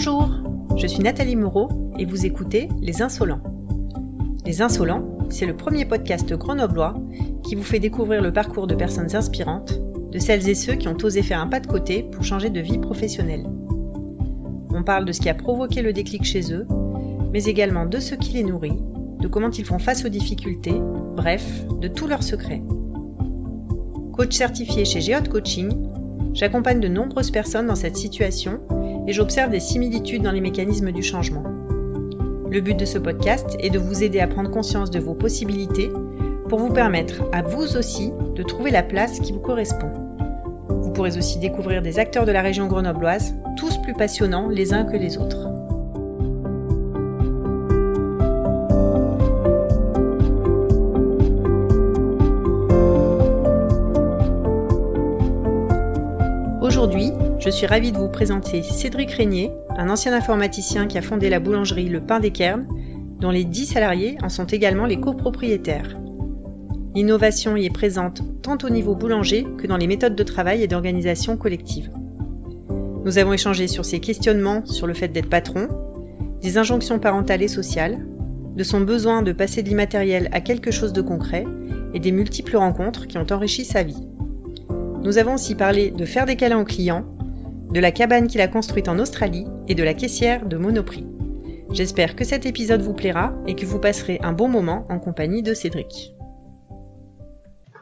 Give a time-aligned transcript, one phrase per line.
[0.00, 0.30] Bonjour,
[0.76, 3.42] je suis Nathalie Moreau et vous écoutez Les Insolents.
[4.46, 6.94] Les Insolents, c'est le premier podcast grenoblois
[7.42, 9.80] qui vous fait découvrir le parcours de personnes inspirantes,
[10.12, 12.60] de celles et ceux qui ont osé faire un pas de côté pour changer de
[12.60, 13.44] vie professionnelle.
[14.70, 16.68] On parle de ce qui a provoqué le déclic chez eux,
[17.32, 18.78] mais également de ce qui les nourrit,
[19.18, 20.80] de comment ils font face aux difficultés,
[21.16, 22.62] bref, de tous leurs secrets.
[24.12, 25.72] Coach certifié chez Geode Coaching,
[26.34, 28.60] j'accompagne de nombreuses personnes dans cette situation
[29.08, 31.42] et j'observe des similitudes dans les mécanismes du changement.
[32.50, 35.90] Le but de ce podcast est de vous aider à prendre conscience de vos possibilités
[36.48, 39.90] pour vous permettre à vous aussi de trouver la place qui vous correspond.
[40.68, 44.84] Vous pourrez aussi découvrir des acteurs de la région grenobloise, tous plus passionnants les uns
[44.84, 45.57] que les autres.
[57.58, 61.88] Suis ravie de vous présenter Cédric Régnier, un ancien informaticien qui a fondé la boulangerie
[61.88, 62.68] Le Pain des Cairns,
[63.18, 65.98] dont les 10 salariés en sont également les copropriétaires.
[66.94, 70.68] L'innovation y est présente tant au niveau boulanger que dans les méthodes de travail et
[70.68, 71.90] d'organisation collective.
[73.04, 75.66] Nous avons échangé sur ses questionnements sur le fait d'être patron,
[76.40, 78.06] des injonctions parentales et sociales,
[78.54, 81.44] de son besoin de passer de l'immatériel à quelque chose de concret
[81.92, 84.06] et des multiples rencontres qui ont enrichi sa vie.
[85.02, 87.04] Nous avons aussi parlé de faire des câlins aux clients,
[87.70, 91.06] de la cabane qu'il a construite en Australie et de la caissière de Monoprix.
[91.72, 95.42] J'espère que cet épisode vous plaira et que vous passerez un bon moment en compagnie
[95.42, 96.14] de Cédric.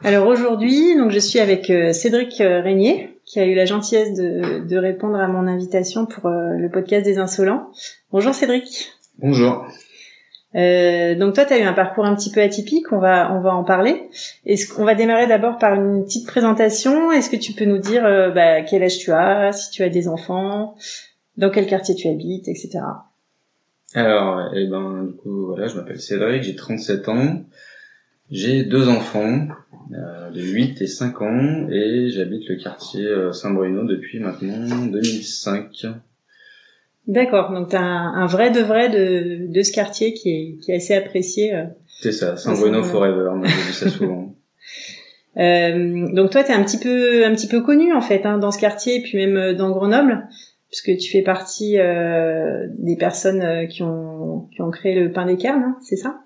[0.03, 4.13] Alors aujourd'hui, donc je suis avec euh, Cédric euh, Régnier, qui a eu la gentillesse
[4.13, 7.71] de, répondre à mon invitation pour euh, le podcast des Insolents.
[8.11, 8.91] Bonjour Cédric.
[9.17, 9.65] Bonjour.
[10.57, 13.41] Euh, donc toi, tu as eu un parcours un petit peu atypique, on va, on
[13.41, 14.09] va en parler.
[14.45, 17.11] Est-ce qu'on va démarrer d'abord par une petite présentation?
[17.11, 19.89] Est-ce que tu peux nous dire euh, bah, quel âge tu as, si tu as
[19.89, 20.75] des enfants,
[21.37, 22.79] dans quel quartier tu habites, etc.
[23.93, 27.45] Alors, eh ben, du coup, voilà, je m'appelle Cédric, j'ai 37 ans,
[28.31, 29.47] j'ai deux enfants
[29.93, 35.87] euh, de 8 et 5 ans, et j'habite le quartier Saint-Bruno depuis maintenant 2005.
[37.07, 40.71] D'accord, donc tu as un, vrai de vrai de, de ce quartier qui est, qui
[40.71, 41.55] est assez apprécié.
[41.55, 41.63] Euh,
[41.99, 44.35] c'est ça, Saint-Bruno Forever, moi j'ai vu ça souvent.
[45.37, 48.37] euh, donc toi, tu es un petit peu un petit peu connu en fait hein,
[48.37, 50.27] dans ce quartier et puis même euh, dans Grenoble,
[50.69, 55.25] puisque tu fais partie euh, des personnes euh, qui ont qui ont créé le pain
[55.25, 56.19] des carnes, hein, c'est ça?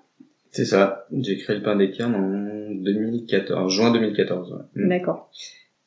[0.50, 4.66] C'est ça, j'ai créé le pain des carnes en 2014, juin 2014.
[4.74, 4.88] Mm.
[4.88, 5.30] D'accord.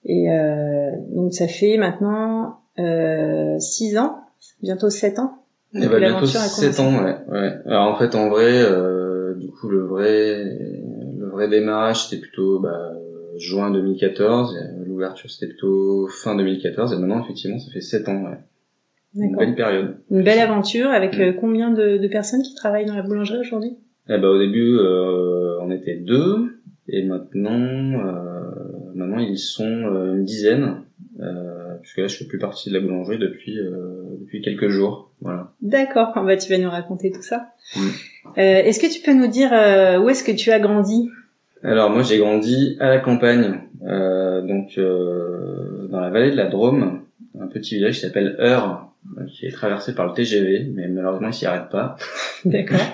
[0.06, 2.62] Et euh, donc ça fait maintenant
[3.60, 4.25] six ans
[4.66, 5.46] bientôt 7 ans.
[5.74, 7.54] Eh ben, bientôt 7 ans, ouais, ouais.
[7.66, 10.44] Alors en fait, en vrai, euh, du coup, le vrai,
[11.18, 12.94] le vrai démarrage, c'était plutôt bah,
[13.38, 14.58] juin 2014.
[14.86, 16.94] L'ouverture, c'était plutôt fin 2014.
[16.94, 18.38] Et maintenant, effectivement, ça fait 7 ans, ouais.
[19.18, 19.96] Une belle période.
[20.12, 21.22] Une belle aventure avec mm.
[21.22, 23.78] euh, combien de, de, personnes qui travaillent dans la boulangerie aujourd'hui?
[24.10, 26.60] Eh ben, au début, euh, on était deux,
[26.90, 28.52] et maintenant, euh,
[28.94, 30.82] maintenant ils sont euh, une dizaine.
[31.22, 35.12] Euh, puisque là je fais plus partie de la boulangerie depuis euh, depuis quelques jours.
[35.22, 35.52] Voilà.
[35.62, 37.48] D'accord, bah tu vas nous raconter tout ça.
[37.78, 37.82] Euh,
[38.36, 41.10] est-ce que tu peux nous dire euh, où est-ce que tu as grandi?
[41.64, 47.02] Alors moi j'ai grandi à la campagne, donc dans la vallée de la Drôme,
[47.40, 48.92] un petit village qui s'appelle Heure,
[49.28, 51.96] qui est traversé par le TGV, mais malheureusement il s'y arrête pas.
[52.46, 52.80] D'accord.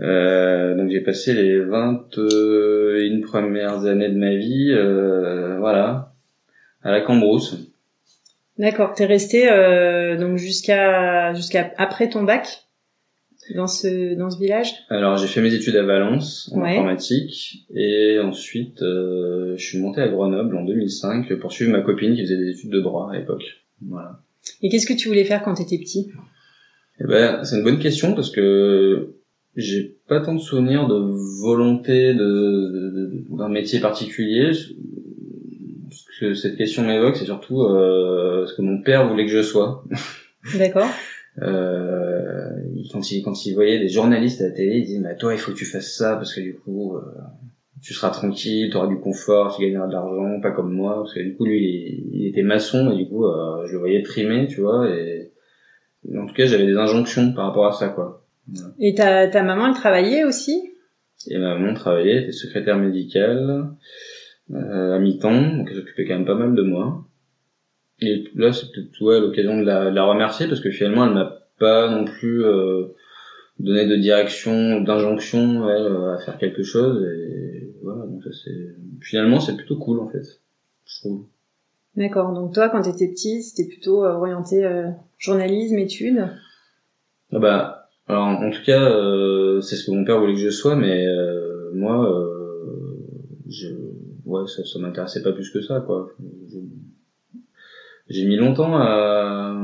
[0.00, 6.12] Euh, donc j'ai passé les 21 premières années de ma vie, euh, voilà,
[6.82, 7.67] à la Cambrousse.
[8.58, 8.94] D'accord.
[8.94, 12.64] T'es resté euh, donc jusqu'à jusqu'à après ton bac
[13.54, 14.72] dans ce dans ce village?
[14.90, 20.00] Alors j'ai fait mes études à Valence en informatique et ensuite euh, je suis monté
[20.00, 23.16] à Grenoble en 2005 pour suivre ma copine qui faisait des études de droit à
[23.16, 23.44] l'époque.
[23.80, 24.20] Voilà.
[24.62, 26.10] Et qu'est-ce que tu voulais faire quand t'étais petit?
[27.00, 29.14] Eh ben c'est une bonne question parce que
[29.54, 30.96] j'ai pas tant de souvenirs de
[31.40, 34.50] volonté de d'un métier particulier
[36.18, 39.84] que cette question m'évoque, c'est surtout euh, ce que mon père voulait que je sois.
[40.58, 40.88] D'accord.
[41.42, 42.50] euh,
[42.92, 45.38] quand il quand il voyait des journalistes à la télé, il disait mais toi il
[45.38, 47.00] faut que tu fasses ça parce que du coup euh,
[47.82, 51.14] tu seras tranquille, tu auras du confort, tu gagneras de l'argent, pas comme moi parce
[51.14, 54.46] que du coup lui il, était maçon et du coup euh, je le voyais trimer,
[54.48, 55.32] tu vois et
[56.16, 58.24] en tout cas j'avais des injonctions par rapport à ça quoi.
[58.80, 60.72] Et ta ta maman elle travaillait aussi?
[61.28, 63.66] Et ma maman travaillait, elle était secrétaire médicale
[64.52, 67.04] euh, à mi-temps, donc elle s'occupait quand même pas mal de moi.
[68.00, 71.38] Et là, c'est peut-être ouais, l'occasion de la, la, remercier parce que finalement, elle m'a
[71.58, 72.94] pas non plus euh,
[73.58, 77.04] donné de direction, d'injonction à faire quelque chose.
[77.04, 80.40] Et voilà, donc ça c'est finalement c'est plutôt cool en fait,
[80.84, 81.26] je trouve.
[81.98, 82.32] D'accord.
[82.32, 86.28] Donc toi, quand tu étais petit, c'était plutôt euh, orienté euh, journalisme, études?
[87.32, 90.50] Ah bah, alors en tout cas, euh, c'est ce que mon père voulait que je
[90.50, 91.04] sois, mais
[91.74, 92.08] moi,
[93.48, 93.66] je,
[94.28, 96.10] ouais, ça, ça m'intéressait pas plus que ça, quoi.
[98.08, 99.54] J'ai mis longtemps à,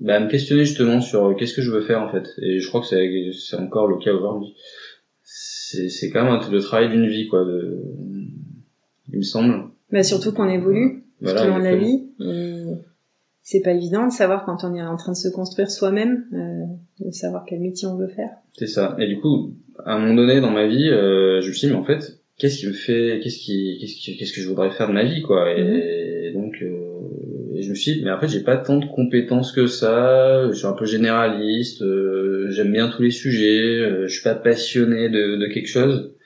[0.00, 2.68] bah, à me questionner justement sur qu'est-ce que je veux faire en fait, et je
[2.68, 4.54] crois que c'est encore le cas aujourd'hui.
[5.22, 7.44] C'est quand même le travail d'une vie, quoi.
[7.44, 7.82] De,
[9.12, 9.64] il me semble.
[9.90, 12.04] Bah surtout qu'on évolue voilà, tout la vie.
[13.42, 17.06] C'est pas évident de savoir quand on est en train de se construire soi-même, euh,
[17.06, 18.30] de savoir quel métier on veut faire.
[18.54, 18.96] C'est ça.
[18.98, 19.54] Et du coup,
[19.84, 22.15] à un moment donné dans ma vie, euh, je me suis dit mais en fait,
[22.38, 25.22] qu'est-ce qui me fait, qu'est-ce qui, qu'est-ce qu'est-ce que je voudrais faire de ma vie
[25.22, 25.52] quoi.
[25.52, 26.42] Et, mhm.
[26.42, 29.66] donc, euh, je me suis dit mais en fait j'ai pas tant de compétences que
[29.66, 30.48] ça.
[30.50, 31.82] Je suis un peu généraliste.
[31.82, 33.80] Euh, j'aime bien tous les sujets.
[33.80, 36.16] Euh, je suis pas passionné de, de quelque chose.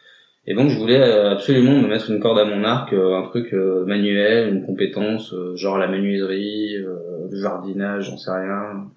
[0.47, 3.23] Et donc je voulais euh, absolument me mettre une corde à mon arc, euh, un
[3.29, 8.91] truc euh, manuel, une compétence, genre la menuiserie, le jardinage, j'en sais rien.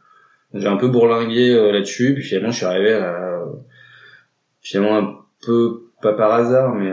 [0.53, 3.43] J'ai un peu bourlingué là-dessus, puis finalement je suis arrivé à,
[4.61, 6.91] finalement un peu pas par hasard, mais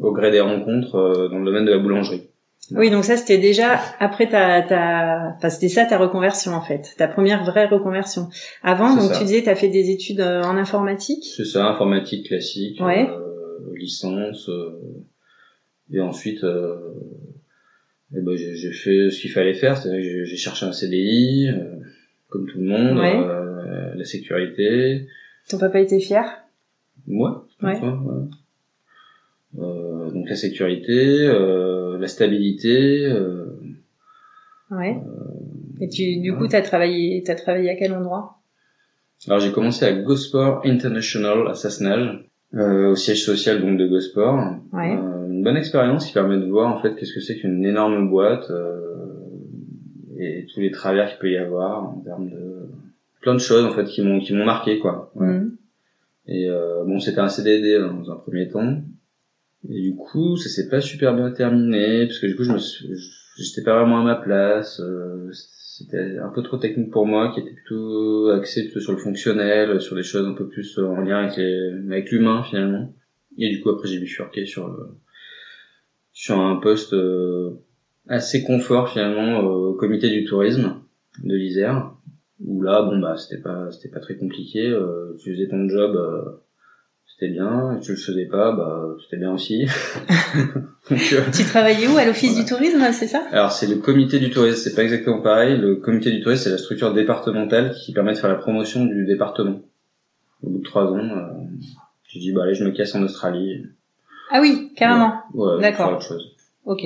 [0.00, 2.30] au gré des rencontres dans le domaine de la boulangerie.
[2.72, 6.94] Oui, donc ça c'était déjà après ta, ta, enfin c'était ça ta reconversion en fait,
[6.96, 8.28] ta première vraie reconversion.
[8.62, 11.24] Avant, donc tu disais, tu as fait des études euh, en informatique.
[11.24, 13.08] C'est ça, informatique classique, ouais.
[13.10, 15.04] euh, licence, euh,
[15.92, 16.76] et ensuite, euh,
[18.16, 21.76] eh ben, j'ai fait ce qu'il fallait faire, c'est-à-dire j'ai cherché un CDI, euh,
[22.28, 23.96] comme tout le monde, ouais.
[23.96, 25.08] la sécurité.
[25.48, 26.24] Ton papa était fier?
[27.06, 27.46] Moi.
[27.62, 27.80] Ouais.
[29.54, 31.26] donc la sécurité.
[31.26, 33.04] Euh, la stabilité.
[33.06, 33.46] Euh,
[34.70, 34.98] ouais.
[35.80, 38.36] Et tu, du coup, tu as travaillé, as travaillé à quel endroit?
[39.28, 42.24] Alors j'ai commencé à GoSport International à Sassenage,
[42.54, 44.54] euh, au siège social donc de GoSport.
[44.72, 44.96] Ouais.
[44.96, 48.08] Euh, une bonne expérience qui permet de voir en fait qu'est-ce que c'est qu'une énorme
[48.08, 48.50] boîte
[50.18, 52.68] et tous les travers qu'il peut y avoir en termes de
[53.20, 55.12] plein de choses en fait qui m'ont qui m'ont marqué quoi.
[55.16, 55.56] Mhm.
[56.30, 56.48] Et
[56.86, 58.82] bon, c'était un CDD dans un premier temps.
[59.68, 62.58] Et du coup, ça s'est pas super bien terminé, parce que du coup, je me
[63.36, 64.80] j'étais pas vraiment à ma place.
[64.80, 69.80] Euh, c'était un peu trop technique pour moi, qui était plutôt axé sur le fonctionnel,
[69.80, 72.94] sur des choses un peu plus en lien avec les, avec l'humain finalement.
[73.38, 74.98] Et du coup, après, j'ai bifurqué sur le,
[76.12, 77.62] sur un poste euh,
[78.08, 80.82] assez confort finalement au comité du tourisme
[81.22, 81.94] de l'Isère,
[82.44, 84.68] où là, bon bah, c'était pas, c'était pas très compliqué.
[84.68, 85.96] Euh, tu faisais ton job
[87.20, 89.66] c'était bien, et tu le faisais pas, bah c'était bien aussi.
[90.92, 91.96] Euh, tu travaillais où?
[91.98, 93.24] À l'office du tourisme, c'est ça?
[93.30, 95.56] Alors c'est le comité du tourisme, c'est pas exactement pareil.
[95.56, 99.04] Le comité du tourisme c'est la structure départementale qui permet de faire la promotion du
[99.06, 99.60] département.
[100.42, 101.28] Au bout de trois ans, euh,
[102.08, 103.66] j'ai dit bah allez je me casse en Australie.
[104.32, 105.14] Ah oui, carrément.
[105.32, 105.92] Ouais, D'accord.
[105.92, 106.34] Autre chose.
[106.66, 106.82] Ok.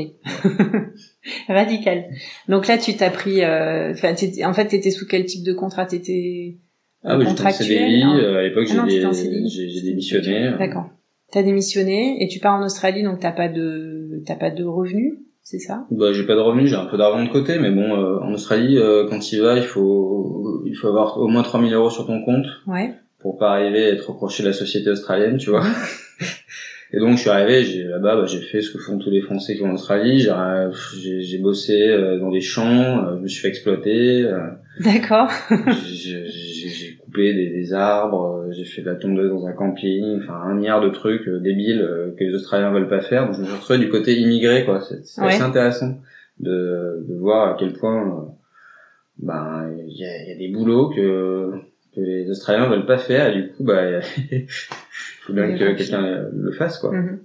[1.48, 2.04] Radical.
[2.48, 5.86] Donc là tu t'as pris, euh, en fait t'étais sous quel type de contrat?
[5.86, 6.58] T'étais
[7.04, 8.02] ah oui, j'étais en CDI.
[8.02, 10.52] Euh, à l'époque, ah j'ai démissionné.
[10.58, 10.88] D'accord.
[11.30, 15.14] T'as démissionné et tu pars en Australie, donc t'as pas de t'as pas de revenus,
[15.42, 15.84] c'est ça?
[15.90, 18.32] Bah j'ai pas de revenus, j'ai un peu d'argent de côté, mais bon, euh, en
[18.32, 22.06] Australie, euh, quand tu vas, il faut il faut avoir au moins 3000 euros sur
[22.06, 22.46] ton compte.
[22.66, 22.94] Ouais.
[23.18, 25.64] Pour pas arriver à être reproché de la société australienne, tu vois.
[26.96, 29.20] Et donc je suis arrivé, j'ai là-bas, bah, j'ai fait ce que font tous les
[29.20, 30.28] Français qui vont en Australie.
[31.02, 34.30] J'ai bossé dans des champs, je me suis fait exploiter.
[34.80, 35.30] D'accord.
[35.84, 40.54] j'ai coupé des, des arbres, j'ai fait de la tondeuse dans un camping, enfin un
[40.54, 43.26] milliard de trucs euh, débiles euh, que les Australiens veulent pas faire.
[43.26, 44.80] Donc je me suis retrouvé du côté immigré, quoi.
[44.80, 45.98] C'est assez intéressant
[46.40, 48.22] de, de voir à quel point euh,
[49.18, 51.52] ben il y a, y a, des boulots que
[51.94, 54.46] que les Australiens veulent pas faire et du coup bah il
[55.22, 56.92] faut bien que quelqu'un le fasse quoi.
[56.92, 57.20] Mhm.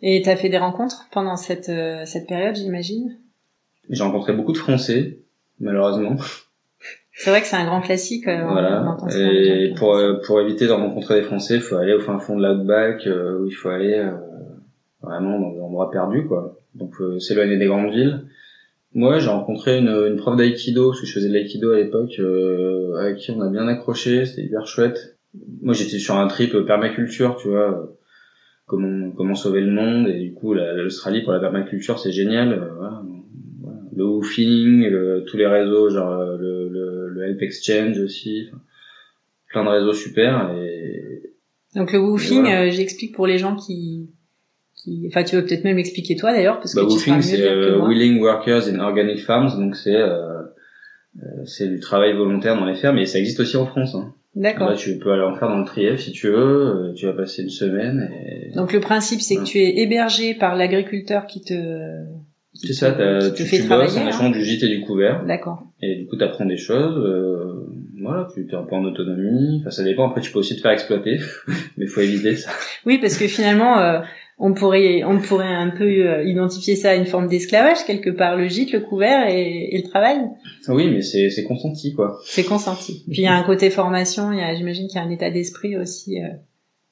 [0.00, 1.72] Et t'as fait des rencontres pendant cette
[2.06, 3.16] cette période, j'imagine?
[3.90, 5.18] J'ai rencontré beaucoup de Français,
[5.60, 6.16] malheureusement.
[7.18, 8.28] C'est vrai que c'est un grand classique.
[8.28, 8.96] Euh, voilà.
[9.16, 12.36] Et pour euh, pour éviter de rencontrer des Français, il faut aller au fin fond
[12.36, 14.12] de l'outback euh, où il faut aller euh,
[15.02, 16.60] vraiment dans des endroits perdus quoi.
[16.76, 18.24] Donc s'éloigner des grandes villes.
[18.98, 22.20] Moi, j'ai rencontré une, une prof d'aïkido parce que je faisais de l'aïkido à l'époque,
[23.00, 24.26] avec qui on a bien accroché.
[24.26, 25.18] C'était hyper chouette.
[25.62, 27.94] Moi, j'étais sur un trip permaculture, tu vois.
[28.66, 32.70] Comment comment sauver le monde et du coup l'Australie pour la permaculture c'est génial.
[32.76, 33.02] Voilà
[33.98, 38.48] le woofing, tous les réseaux, genre euh, le, le, le Help Exchange aussi,
[39.48, 40.52] plein de réseaux super.
[40.56, 41.34] Et,
[41.74, 44.08] Donc le woofing, euh, j'explique pour les gens qui,
[44.82, 47.86] qui, enfin tu veux peut-être même l'expliquer toi d'ailleurs parce que bah, woofing c'est euh,
[47.86, 50.00] Willing Workers in Organic Farms, donc c'est
[51.44, 53.94] c'est du travail volontaire dans les fermes et ça existe aussi en France.
[53.94, 54.14] Hein.
[54.38, 54.74] D'accord.
[54.76, 56.92] tu peux aller en faire dans le Trièvre si tu veux.
[56.96, 58.08] Tu vas passer une semaine.
[58.24, 58.54] Et...
[58.54, 61.54] Donc le principe, c'est que tu es hébergé par l'agriculteur qui te
[62.54, 64.08] C'est ça, qui te tu, fait tu bosses travailler, en hein.
[64.08, 65.24] échange du gîte et du couvert.
[65.26, 65.64] D'accord.
[65.82, 66.98] Et du coup, tu apprends des choses.
[66.98, 67.66] euh,
[68.00, 69.58] voilà, tu es un peu en autonomie.
[69.60, 70.08] Enfin, ça dépend.
[70.08, 71.18] Après, tu peux aussi te faire exploiter,
[71.76, 72.50] mais faut éviter ça.
[72.86, 74.00] Oui, parce que finalement, euh,
[74.38, 78.36] on pourrait, on pourrait un peu euh, identifier ça à une forme d'esclavage quelque part,
[78.36, 80.18] le gîte, le couvert et, et le travail.
[80.68, 82.18] Oui, mais c'est c'est consenti, quoi.
[82.24, 83.04] C'est consenti.
[83.10, 85.10] Puis il y a un côté formation, il y a, j'imagine qu'il y a un
[85.10, 86.22] état d'esprit aussi.
[86.22, 86.28] euh,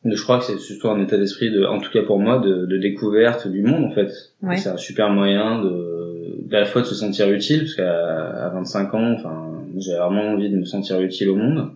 [0.05, 2.67] je crois que c'est surtout un état d'esprit, de, en tout cas pour moi, de,
[2.67, 4.11] de découverte du monde, en fait.
[4.43, 4.57] Ouais.
[4.57, 8.49] C'est un super moyen de, à la fois de se sentir utile, parce qu'à à
[8.51, 11.71] 25 ans, enfin, j'avais vraiment envie de me sentir utile au monde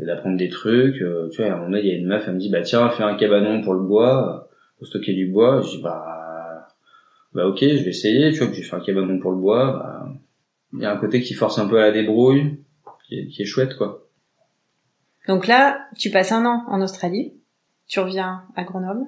[0.00, 1.02] et d'apprendre des trucs.
[1.02, 2.48] euh, tu vois, à un moment donné, il y a une meuf, elle me dit,
[2.50, 4.47] bah tiens, fais un cabanon pour le bois,
[4.78, 5.60] pour stocker du bois.
[5.60, 6.68] Je dis, bah,
[7.34, 8.32] bah ok, je vais essayer.
[8.32, 9.72] Tu vois, puis j'ai fait un cabanon pour le bois.
[9.72, 10.08] Bah,
[10.74, 12.58] il y a un côté qui force un peu à la débrouille,
[13.06, 14.06] qui est, qui est chouette, quoi.
[15.26, 17.34] Donc là, tu passes un an en Australie,
[17.86, 19.04] tu reviens à Grenoble,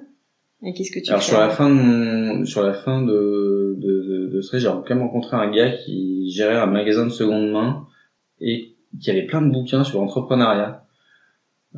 [0.61, 3.75] et qu'est-ce que tu Alors fais sur la fin de mon, sur la fin de
[3.77, 7.11] de de, de ce j'ai quand même rencontré un gars qui gérait un magasin de
[7.11, 7.87] seconde main
[8.39, 10.85] et qui avait plein de bouquins sur l'entrepreneuriat.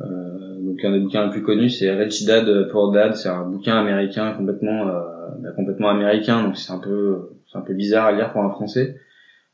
[0.00, 3.44] Euh, donc un des bouquins les plus connus c'est Rich Dad Poor Dad, c'est un
[3.48, 5.00] bouquin américain complètement euh,
[5.40, 6.42] bah, complètement américain.
[6.42, 8.96] Donc c'est un peu c'est un peu bizarre à lire pour un français.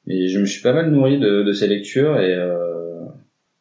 [0.06, 3.04] Mais je me suis pas mal nourri de, de ces lectures et euh,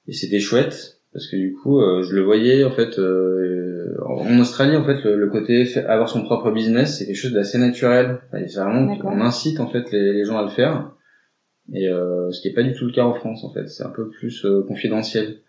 [0.08, 1.02] et c'était chouette.
[1.12, 5.04] Parce que du coup euh, je le voyais en fait euh, en Australie en fait
[5.04, 8.20] le, le côté fait- avoir son propre business c'est quelque chose d'assez naturel.
[8.32, 10.92] Enfin, c'est vraiment on incite en fait les, les gens à le faire.
[11.74, 13.68] Et euh, ce qui est pas du tout le cas en France en fait.
[13.68, 15.40] C'est un peu plus euh, confidentiel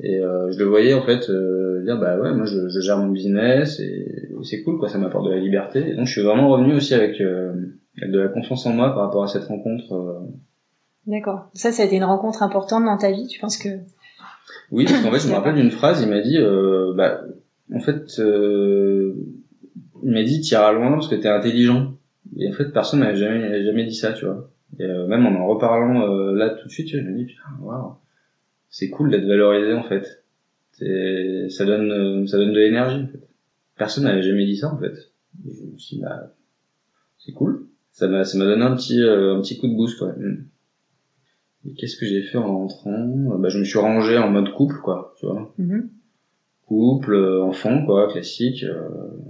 [0.00, 2.98] et euh, je le voyais en fait euh, dire bah ouais moi je, je gère
[2.98, 6.22] mon business et, c'est cool quoi ça m'apporte de la liberté et donc je suis
[6.22, 7.54] vraiment revenu aussi avec, euh,
[7.98, 10.20] avec de la confiance en moi par rapport à cette rencontre euh,
[11.06, 11.50] D'accord.
[11.52, 13.26] Ça, ça a été une rencontre importante dans ta vie.
[13.26, 13.68] Tu penses que?
[14.70, 17.20] Oui, parce qu'en fait, je me rappelle d'une phrase, il m'a dit, euh, bah,
[17.72, 19.14] en fait, euh,
[20.02, 21.94] il m'a dit, t'iras loin parce que t'es intelligent.
[22.38, 24.48] Et en fait, personne m'avait jamais, jamais dit ça, tu vois.
[24.78, 27.42] Et euh, même en en reparlant euh, là tout de suite, je me dis, putain,
[27.60, 27.94] waouh,
[28.76, 30.24] c'est cool d'être valorisé, en fait.
[31.48, 33.28] Ça donne, ça donne de l'énergie, en fait.
[33.78, 35.12] Personne m'avait jamais dit ça, en fait.
[35.46, 36.34] Et je me suis dit, bah,
[37.18, 37.68] c'est cool.
[37.92, 40.12] Ça m'a, ça m'a donné un petit, euh, un petit coup de boost, ouais.
[40.16, 40.46] Mm.
[41.68, 43.06] Et qu'est-ce que j'ai fait en rentrant?
[43.38, 45.88] Bah, je me suis rangé en mode couple, quoi, tu vois Mhm.
[46.66, 48.88] couple, euh, enfant, quoi, classique, euh,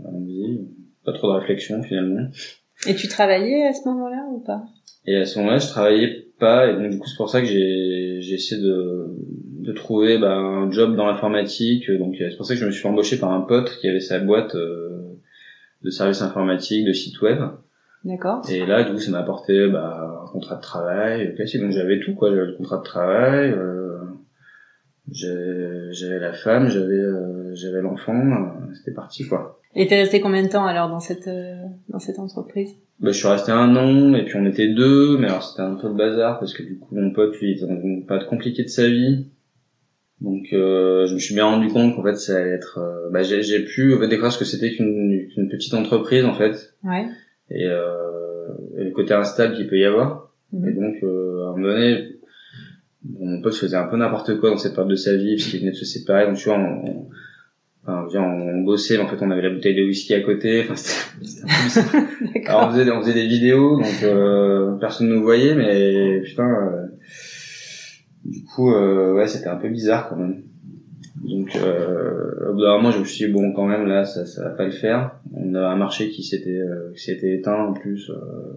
[0.09, 0.61] allons-y.
[1.05, 2.29] pas trop de réflexion finalement.
[2.87, 4.65] Et tu travaillais à ce moment-là ou pas?
[5.07, 7.47] Et à ce moment-là, je travaillais pas, et donc du coup c'est pour ça que
[7.47, 9.07] j'ai j'ai essayé de
[9.65, 11.91] de trouver bah, un job dans l'informatique.
[11.91, 13.89] Donc euh, c'est pour ça que je me suis fait embaucher par un pote qui
[13.89, 15.17] avait sa boîte euh,
[15.83, 17.39] de services informatiques, de site web.
[18.05, 18.43] D'accord.
[18.51, 21.63] Et là, du coup, ça m'a apporté bah, un contrat de travail euh, classique.
[21.63, 22.29] Donc j'avais tout, quoi.
[22.31, 24.01] J'avais le contrat de travail, euh,
[25.11, 28.15] j'avais la femme, j'avais euh, j'avais l'enfant.
[28.15, 29.61] euh, C'était parti, quoi.
[29.75, 31.57] Et t'es resté combien de temps alors dans cette euh,
[31.89, 32.71] dans cette entreprise?
[33.01, 35.75] Bah, je suis resté un an, et puis on était deux, mais alors c'était un
[35.75, 38.29] peu le bazar, parce que du coup, mon pote, lui, il était dans une période
[38.29, 39.27] compliquée de sa vie.
[40.21, 42.79] Donc, euh, je me suis bien rendu compte qu'en fait, ça allait être...
[42.79, 46.25] euh, bah, j'ai j'ai pu en fait, découvrir ce que c'était qu'une qu'une petite entreprise,
[46.25, 47.07] en fait, Ouais.
[47.51, 50.33] et, euh, et le côté instable qu'il peut y avoir.
[50.53, 50.69] Mhm.
[50.69, 52.17] Et donc, euh, à un moment donné,
[53.03, 55.61] bon, mon pote faisait un peu n'importe quoi dans cette période de sa vie, puisqu'il
[55.61, 56.27] venait de se séparer.
[56.27, 57.09] Donc, tu vois, on, on,
[57.83, 60.63] enfin, viens, on bossait, mais en fait, on avait la bouteille de whisky à côté.
[60.63, 62.39] Enfin, c'était c'était un peu.
[62.49, 66.87] Alors, on faisait, on faisait des vidéos, donc euh, personne nous voyait, mais putain, euh,
[68.25, 70.43] du coup, euh, ouais, c'était un peu bizarre quand même.
[71.23, 74.67] Donc, euh, au je me suis dit, bon, quand même, là, ça, ça va pas
[74.67, 75.21] le faire.
[75.33, 78.15] On a un marché qui s'était, euh, qui s'était éteint en plus, euh,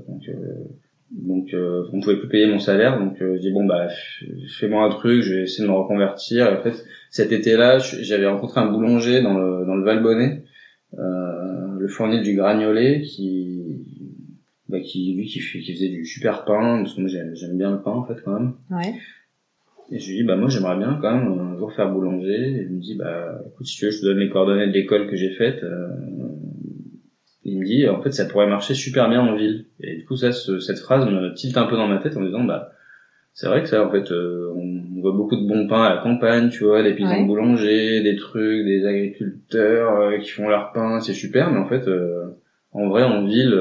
[0.08, 0.34] donc, euh,
[1.12, 3.00] donc, euh, on pouvait plus payer mon salaire.
[3.00, 3.88] Donc, je dis bon, bah,
[4.60, 6.48] fais-moi un truc, je vais essayer de me reconvertir.
[6.48, 10.44] Et en fait, cet été-là, j'avais rencontré un boulanger dans le, dans le Val-Bonnet,
[10.98, 13.86] le fournil du Gragnolet, qui,
[14.68, 16.84] bah, qui lui, qui, qui faisait du super pain.
[16.84, 18.54] Parce que moi, j'aime bien le pain, en fait, quand même.
[18.70, 18.94] Ouais.
[19.92, 22.52] Et je lui dis, bah moi j'aimerais bien quand même un jour faire boulanger.
[22.58, 24.74] Et il me dit, bah écoute, si tu veux, je te donne les coordonnées de
[24.74, 25.64] l'école que j'ai faite.
[25.64, 25.88] Euh,
[27.46, 29.66] il me dit, en fait, ça pourrait marcher super bien en ville.
[29.80, 32.20] Et du coup, ça, ce- cette phrase me tilte un peu dans ma tête en
[32.20, 32.72] me disant, bah
[33.34, 36.02] c'est vrai que ça, en fait, euh, on voit beaucoup de bons pains à la
[36.02, 37.26] campagne, tu vois, des paysans Ouais.
[37.26, 41.52] boulangers, des trucs, des agriculteurs euh, qui font leur pain, c'est super.
[41.52, 42.26] Mais en fait, euh,
[42.72, 43.56] en vrai, en ville,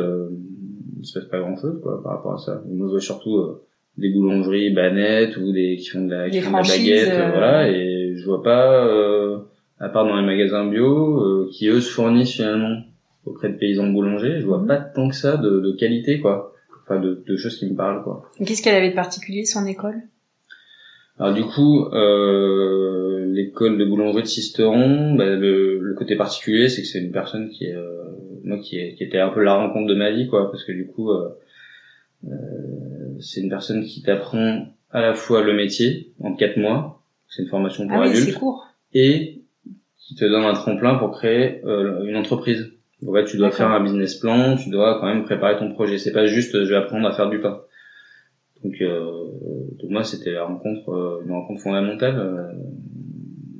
[0.99, 2.62] il se passe pas grand-chose, quoi, par rapport à ça.
[2.66, 3.62] Moi, je vois surtout euh,
[3.98, 7.30] des boulangeries banettes ou des qui font de la, qui font de la baguette, euh,
[7.30, 9.38] voilà, et je vois pas, euh,
[9.78, 12.82] à part dans les magasins bio, euh, qui eux se fournissent finalement
[13.24, 14.66] auprès de paysans boulangers, je vois Mhm.
[14.68, 16.52] pas tant que ça de, de qualité, quoi.
[16.84, 18.30] Enfin, de, de choses qui me parlent, quoi.
[18.44, 19.96] Qu'est-ce qu'elle avait de particulier son école?
[21.18, 26.82] Alors du coup, euh, l'école de boulangerie de Sisteron, bah, le, le côté particulier, c'est
[26.82, 28.02] que c'est une personne qui est, euh,
[28.44, 30.86] moi, qui, qui était un peu la rencontre de ma vie, quoi, parce que du
[30.86, 31.28] coup, euh,
[33.20, 37.49] c'est une personne qui t'apprend à la fois le métier en quatre mois, c'est une
[37.49, 38.66] formation pour ah adultes, court.
[38.94, 39.42] et
[39.99, 42.73] qui te donne un tremplin pour créer euh, une entreprise.
[43.06, 45.99] En fait, tu dois faire un business plan, tu dois quand même préparer ton projet.
[45.99, 47.61] C'est pas juste je vais apprendre à faire du pain.
[48.64, 49.26] Donc, euh,
[49.80, 52.18] donc moi, c'était la rencontre, euh, une rencontre fondamentale.
[52.18, 52.52] Euh,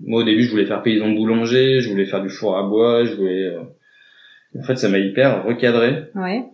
[0.05, 3.05] moi, au début, je voulais faire paysan boulanger, je voulais faire du four à bois,
[3.05, 3.47] je voulais.
[3.47, 3.61] euh,
[4.59, 6.05] En fait, ça m'a hyper recadré.
[6.15, 6.45] Ouais.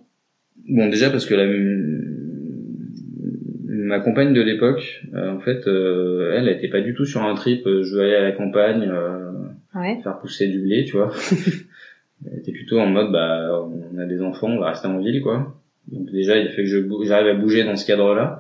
[0.69, 1.47] Bon, déjà parce que la,
[3.93, 7.23] ma compagne de l'époque, euh, en fait, euh, elle, elle était pas du tout sur
[7.23, 7.67] un trip.
[7.67, 9.31] euh, Je veux aller à la campagne, euh,
[9.75, 9.99] Ouais.
[10.03, 11.13] faire pousser du blé, tu vois.
[12.31, 13.51] elle était plutôt en mode, bah,
[13.95, 15.55] on a des enfants, on va rester en ville, quoi.
[15.91, 18.39] Donc déjà, il a fait que j'arrive à bouger dans ce cadre-là,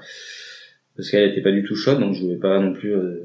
[0.97, 3.21] parce qu'elle était pas du tout chaude, donc je voulais pas non plus euh,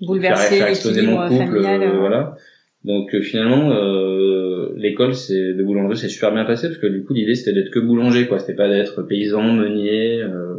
[0.00, 1.82] Bouleverser faire exploser mon couple, familial.
[1.82, 2.36] euh, voilà.
[2.84, 7.02] Donc euh, finalement, euh, l'école c'est de boulangerie c'est super bien passé parce que du
[7.04, 10.56] coup l'idée c'était d'être que boulanger quoi, c'était pas d'être paysan, meunier euh,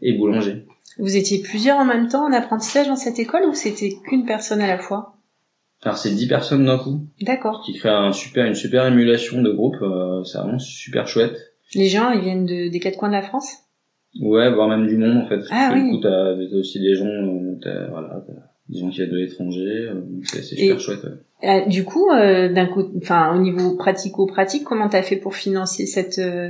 [0.00, 0.64] et boulanger.
[0.98, 4.62] Vous étiez plusieurs en même temps en apprentissage dans cette école ou c'était qu'une personne
[4.62, 5.18] à la fois?
[5.82, 7.62] Alors c'est 10 personnes d'un coup D'accord.
[7.64, 11.36] qui créent un super une super émulation de groupe, euh, c'est vraiment super chouette.
[11.74, 13.52] Les gens, ils viennent de, des quatre coins de la France?
[14.20, 15.40] Ouais, voire même du monde en fait.
[15.50, 15.82] Ah oui.
[15.84, 18.32] Du coup t'as aussi des gens, euh, t'as, voilà, t'as
[18.68, 19.94] des gens qui viennent de l'étranger, euh,
[20.24, 21.04] c'est super Et- chouette.
[21.04, 21.48] ouais.
[21.48, 25.86] Euh, Du coup, euh, d'un coup, enfin, au niveau pratico-pratique, comment t'as fait pour financer
[25.86, 26.48] cette euh,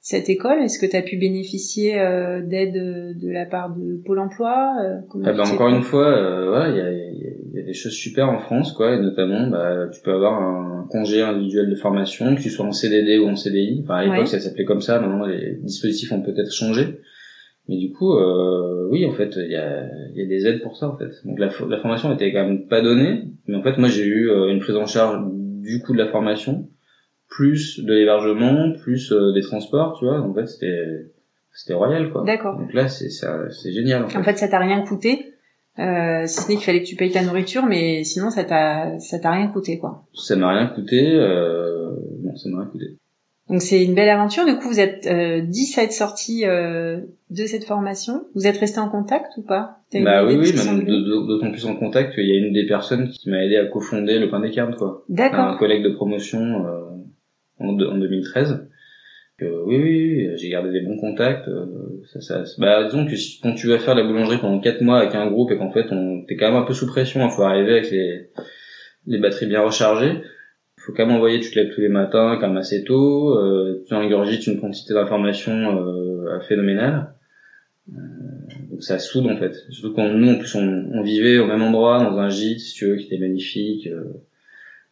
[0.00, 0.60] cette école?
[0.62, 2.74] Est-ce que t'as pu bénéficier euh, d'aide
[3.18, 4.74] de la part de Pôle Emploi
[5.24, 7.72] Ah bah, encore une fois, euh, il y a, il y a- y a des
[7.74, 11.74] choses super en France, quoi, et notamment, bah, tu peux avoir un congé individuel de
[11.74, 13.80] formation, que tu sois en CDD ou en CDI.
[13.84, 14.26] Enfin, à l'époque, Ouais.
[14.26, 15.00] ça s'appelait comme ça.
[15.00, 17.00] Maintenant, les dispositifs ont peut-être changé.
[17.68, 19.84] Mais du coup, euh, oui, en fait, il y a,
[20.14, 21.10] y a des aides pour ça, en fait.
[21.24, 24.30] Donc la, la formation était quand même pas donnée, mais en fait, moi, j'ai eu
[24.30, 26.68] euh, une prise en charge du coût de la formation,
[27.28, 30.18] plus de l'hébergement, plus euh, des transports, tu vois.
[30.18, 31.10] Donc, en fait, c'était
[31.52, 32.24] c'était royal, quoi.
[32.24, 32.56] D'accord.
[32.58, 34.04] Donc là, c'est c'est c'est génial.
[34.04, 34.18] En fait.
[34.18, 35.34] En fait, ça t'a rien coûté,
[35.78, 38.98] euh, si ce n'est qu'il fallait que tu payes ta nourriture, mais sinon, ça t'a
[38.98, 40.04] ça t'a rien coûté, quoi.
[40.14, 41.14] Ça m'a rien coûté.
[41.14, 41.90] Euh...
[42.22, 42.86] Non, ça m'a rien coûté.
[43.48, 44.44] Donc c'est une belle aventure.
[44.44, 48.26] Du coup, vous êtes euh, 10 à être sortis euh, de cette formation.
[48.34, 49.78] Vous êtes restés en contact ou pas?
[49.94, 50.52] Bah oui, oui,
[51.26, 54.18] d'autant plus en contact qu'il y a une des personnes qui m'a aidé à cofonder
[54.18, 55.04] le pain des carnes, quoi.
[55.10, 55.58] Un D'accord.
[55.58, 56.80] collègue de promotion euh,
[57.58, 58.68] en, de- en 2013.
[59.40, 61.48] Euh, oui, oui, oui, j'ai gardé des bons contacts.
[61.48, 61.64] euh,
[62.12, 64.98] ça, ça, bah, disons que si- quand tu vas faire la boulangerie pendant quatre mois
[64.98, 67.30] avec un groupe et qu'en fait on t'es quand même un peu sous pression, il
[67.30, 68.30] faut arriver avec les,
[69.06, 70.20] les batteries bien rechargées.
[70.88, 73.84] Faut quand même envoyer, tu te lèves tous les matins, quand même assez tôt, euh,
[73.86, 77.12] tu ingurgites une quantité d'informations euh, phénoménale.
[77.90, 78.00] Euh,
[78.70, 79.52] donc ça soude en fait.
[79.68, 82.72] Surtout quand nous en plus on, on vivait au même endroit, dans un gîte, si
[82.72, 83.86] tu veux, qui était magnifique.
[83.86, 84.02] euh,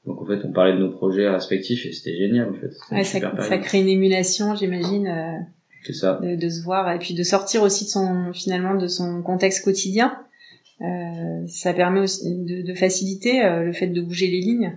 [0.06, 2.70] donc en fait on parlait de nos projets respectifs et c'était génial en fait.
[2.94, 5.32] Ouais, ça, crée une émulation, j'imagine, euh,
[5.82, 6.20] C'est ça.
[6.22, 9.64] de, de se voir et puis de sortir aussi de son finalement de son contexte
[9.64, 10.14] quotidien.
[10.82, 14.76] Euh, ça permet aussi de, de faciliter euh, le fait de bouger les lignes.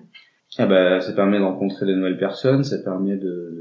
[0.57, 3.55] Ah bah ça permet de rencontrer de nouvelles personnes, ça permet de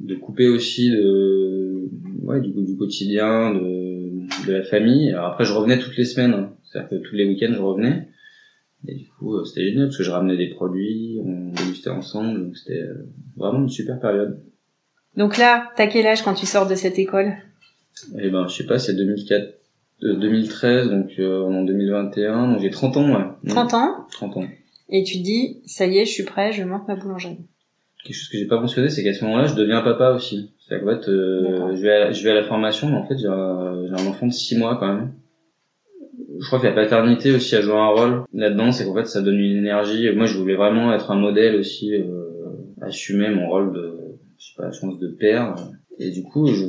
[0.00, 1.88] de couper aussi de
[2.22, 3.82] ouais du, du quotidien, de
[4.46, 5.10] de la famille.
[5.10, 6.52] Alors après je revenais toutes les semaines, hein.
[6.64, 8.08] c'est-à-dire que tous les week-ends je revenais.
[8.88, 12.44] Et du coup euh, c'était génial parce que je ramenais des produits, on dégustait ensemble,
[12.44, 13.06] donc c'était euh,
[13.36, 14.42] vraiment une super période.
[15.16, 17.34] Donc là, t'as quel âge quand tu sors de cette école?
[18.18, 19.62] Et ben je sais pas, c'est 2004
[20.04, 23.24] euh, 2013 donc euh, en 2021, donc j'ai 30 ans ouais.
[23.48, 24.06] 30 ans?
[24.10, 24.44] 30 ans.
[24.92, 27.38] Et tu te dis ça y est, je suis prêt, je monte ma boulangerie.
[28.04, 30.52] quelque chose que j'ai pas mentionné, c'est qu'à ce moment-là, je deviens papa aussi.
[30.60, 33.18] C'est-à-dire qu'en fait, euh, je vais, à, je vais à la formation, mais en fait,
[33.18, 35.12] j'ai un, j'ai un enfant de 6 mois quand même.
[36.40, 39.22] Je crois que la paternité aussi a joué un rôle là-dedans, c'est qu'en fait, ça
[39.22, 40.10] donne une énergie.
[40.14, 42.04] Moi, je voulais vraiment être un modèle aussi, euh,
[42.80, 43.94] assumer mon rôle de,
[44.38, 45.54] je sais pas, je pense de père.
[45.98, 46.64] Et du coup, je,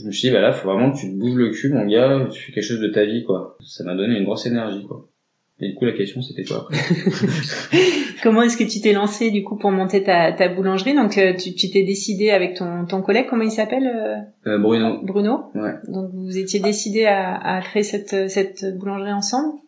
[0.00, 1.86] je me suis dit, bah là, faut vraiment que tu te bouges le cul, mon
[1.86, 3.56] gars, tu fais quelque chose de ta vie, quoi.
[3.66, 5.08] Ça m'a donné une grosse énergie, quoi.
[5.60, 6.76] Et du coup, la question, c'était quoi après
[8.22, 10.94] Comment est-ce que tu t'es lancé du coup pour monter ta, ta boulangerie?
[10.94, 14.58] Donc euh, tu tu t'es décidé avec ton, ton collègue, comment il s'appelle euh, euh,
[14.58, 15.00] Bruno.
[15.02, 15.74] Bruno Ouais.
[15.88, 19.58] Donc vous étiez décidé à, à créer cette, cette boulangerie ensemble?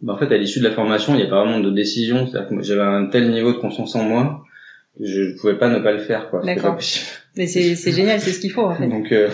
[0.00, 2.26] Bah, en fait, à l'issue de la formation, il n'y a pas vraiment de décision.
[2.26, 4.44] C'est-à-dire que j'avais un tel niveau de confiance en moi
[5.00, 6.30] je ne pouvais pas ne pas le faire.
[6.30, 6.40] quoi.
[6.44, 6.70] D'accord.
[6.70, 7.06] pas possible.
[7.36, 8.86] Mais c'est c'est génial, c'est ce qu'il faut en fait.
[8.88, 9.28] Donc, euh,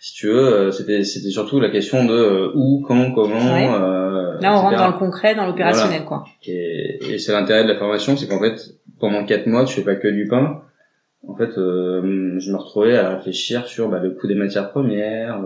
[0.00, 3.54] si tu veux, euh, c'était c'était surtout la question de euh, où, quand, comment.
[3.54, 3.68] Ouais.
[3.68, 6.24] euh, Là on rentre dans le concret, dans l'opérationnel quoi.
[6.46, 8.56] Et, et c'est l'intérêt de la formation, c'est qu'en fait,
[8.98, 10.62] pendant quatre mois, tu fais pas que du pain.
[11.28, 15.38] En fait, euh, je me retrouvais à réfléchir sur bah, le coût des matières premières,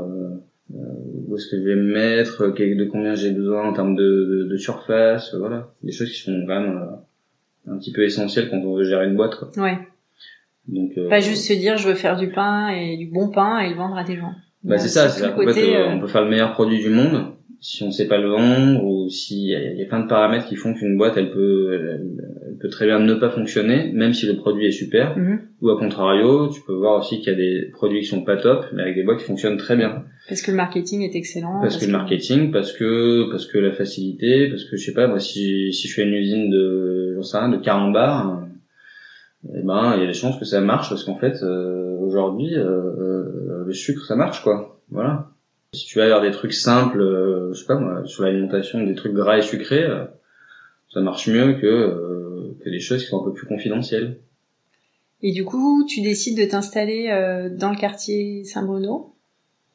[0.71, 4.49] où est-ce que je vais me mettre, de combien j'ai besoin en termes de, de,
[4.51, 6.77] de surface, voilà, des choses qui sont quand même
[7.69, 9.35] euh, un petit peu essentielles quand on veut gérer une boîte.
[9.37, 9.51] Quoi.
[9.57, 9.79] Ouais.
[10.69, 13.61] Donc, euh, Pas juste se dire je veux faire du pain et du bon pain
[13.61, 14.33] et le vendre à des gens.
[14.63, 17.33] Bah, c'est ça, c'est en fait, euh, on peut faire le meilleur produit du monde
[17.61, 20.09] si on sait pas le vendre ou s'il y, a- il y a plein de
[20.09, 22.11] paramètres qui font qu'une boîte elle peut elle,
[22.51, 25.41] elle peut très bien ne pas fonctionner même si le produit est super Mhm.
[25.63, 28.37] ou à contrario tu peux voir aussi qu'il y a des produits qui sont pas
[28.37, 31.59] top mais avec des boîtes qui fonctionnent très bien Parce que le marketing est excellent.
[31.63, 35.07] parce que le marketing parce que parce que la facilité parce que je sais pas
[35.07, 38.43] moi si si je fais une usine de j'en sais rien de carambars
[39.53, 42.55] eh ben il y a des chances que ça marche parce qu'en fait euh, aujourd'hui
[42.57, 45.29] euh, euh, le sucre ça marche quoi voilà
[45.73, 48.95] si tu vas vers des trucs simples euh, je sais pas moi sur l'alimentation des
[48.95, 50.05] trucs gras et sucrés euh,
[50.93, 54.19] ça marche mieux que euh, que des choses qui sont un peu plus confidentielles
[55.23, 59.15] Et du coup, tu décides de t'installer euh, dans le quartier Saint-Bruno?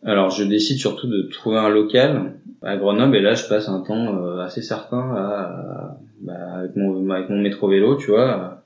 [0.03, 3.81] Alors, je décide surtout de trouver un local à Grenoble et là, je passe un
[3.81, 8.58] temps euh, assez certain à, bah, avec mon avec mon métro vélo, tu vois.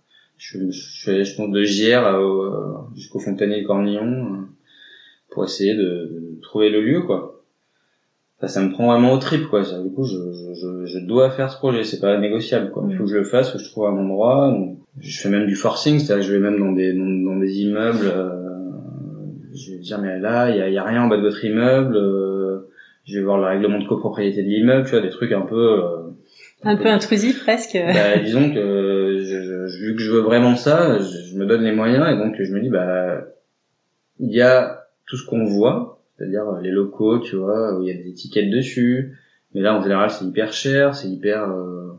[0.46, 4.38] Je, je fais, je pense, de à- au- jusqu'au Fontanier Cornillon euh,
[5.32, 7.42] pour essayer de, de trouver le lieu, quoi.
[8.38, 9.62] Enfin, ça me prend vraiment au trip, quoi.
[9.62, 12.86] Du coup, je, je, je, je dois faire ce projet, c'est pas négociable, quoi.
[12.90, 14.50] Il faut que je le fasse, faut que je trouve un endroit.
[14.52, 17.40] Donc, je fais même du forcing, c'est-à-dire que je vais même dans des dans, dans
[17.40, 18.06] des immeubles.
[18.14, 18.30] euh,
[19.56, 21.22] je vais dire mais là il y a, il y a rien en bas de
[21.22, 22.68] votre immeuble euh,
[23.06, 25.84] je vais voir le règlement de copropriété de l'immeuble tu vois des trucs un peu
[25.84, 25.88] euh,
[26.64, 27.78] Un peu intrusif presque.
[27.78, 29.23] bah, disons que euh,
[29.68, 32.36] je, vu que je veux vraiment ça je, je me donne les moyens et donc
[32.40, 33.26] je me dis bah
[34.20, 37.88] il y a tout ce qu'on voit c'est-à-dire euh, les locaux tu vois où il
[37.88, 39.18] y a des étiquettes dessus
[39.54, 41.92] mais là en général c'est hyper cher c'est hyper euh,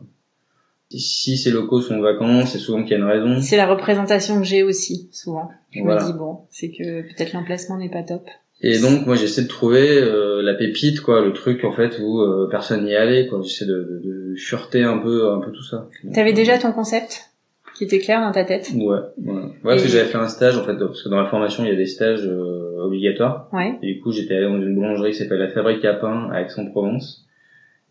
[0.91, 4.37] si ces locaux sont vacants c'est souvent qu'il y a une raison C'est la représentation
[4.39, 5.49] que j'ai aussi, souvent.
[5.71, 6.01] Je Voilà.
[6.01, 8.21] me dis, bon, c'est que peut-être l'emplacement n'est pas top.
[8.61, 12.21] Et donc moi j'essaie de trouver euh, la pépite quoi, le truc en fait où
[12.21, 13.41] euh, personne n'y allé quoi.
[13.43, 15.87] J'essaie de, de, de fureter un peu un peu tout ça.
[16.13, 17.31] T'avais déjà ton concept
[17.75, 18.71] qui était clair dans ta tête?
[18.75, 19.33] Ouais, ouais.
[19.33, 21.63] ouais parce que Et- j'avais fait un stage en fait parce que dans la formation
[21.63, 23.49] il y a des stages euh, obligatoires.
[23.53, 23.77] Ouais.
[23.81, 26.41] Et du coup j'étais allé dans une boulangerie qui s'appelle la Fabrique à pain à
[26.41, 27.25] Aix-en-Provence.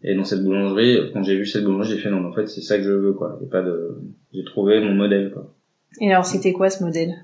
[0.03, 2.47] Et dans cette boulangerie, quand j'ai vu cette boulangerie, j'ai fait non mais en fait
[2.47, 3.39] c'est ça que je veux quoi.
[3.43, 3.99] A pas de,
[4.33, 5.53] j'ai trouvé mon modèle quoi.
[6.01, 7.15] Et alors, c'était quoi ce modèle?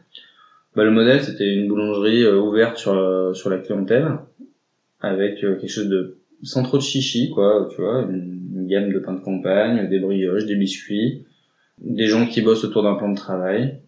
[0.76, 4.06] Bah, le modèle, c'était une boulangerie euh, ouverte sur la, sur la clientèle,
[5.00, 8.98] avec euh, quelque chose de sans trop de chichi, quoi, tu vois, une, gamme de
[9.00, 11.24] pain de campagne, des brioches, des biscuits,
[11.80, 13.80] des gens qui bossent autour d'un plan de travail,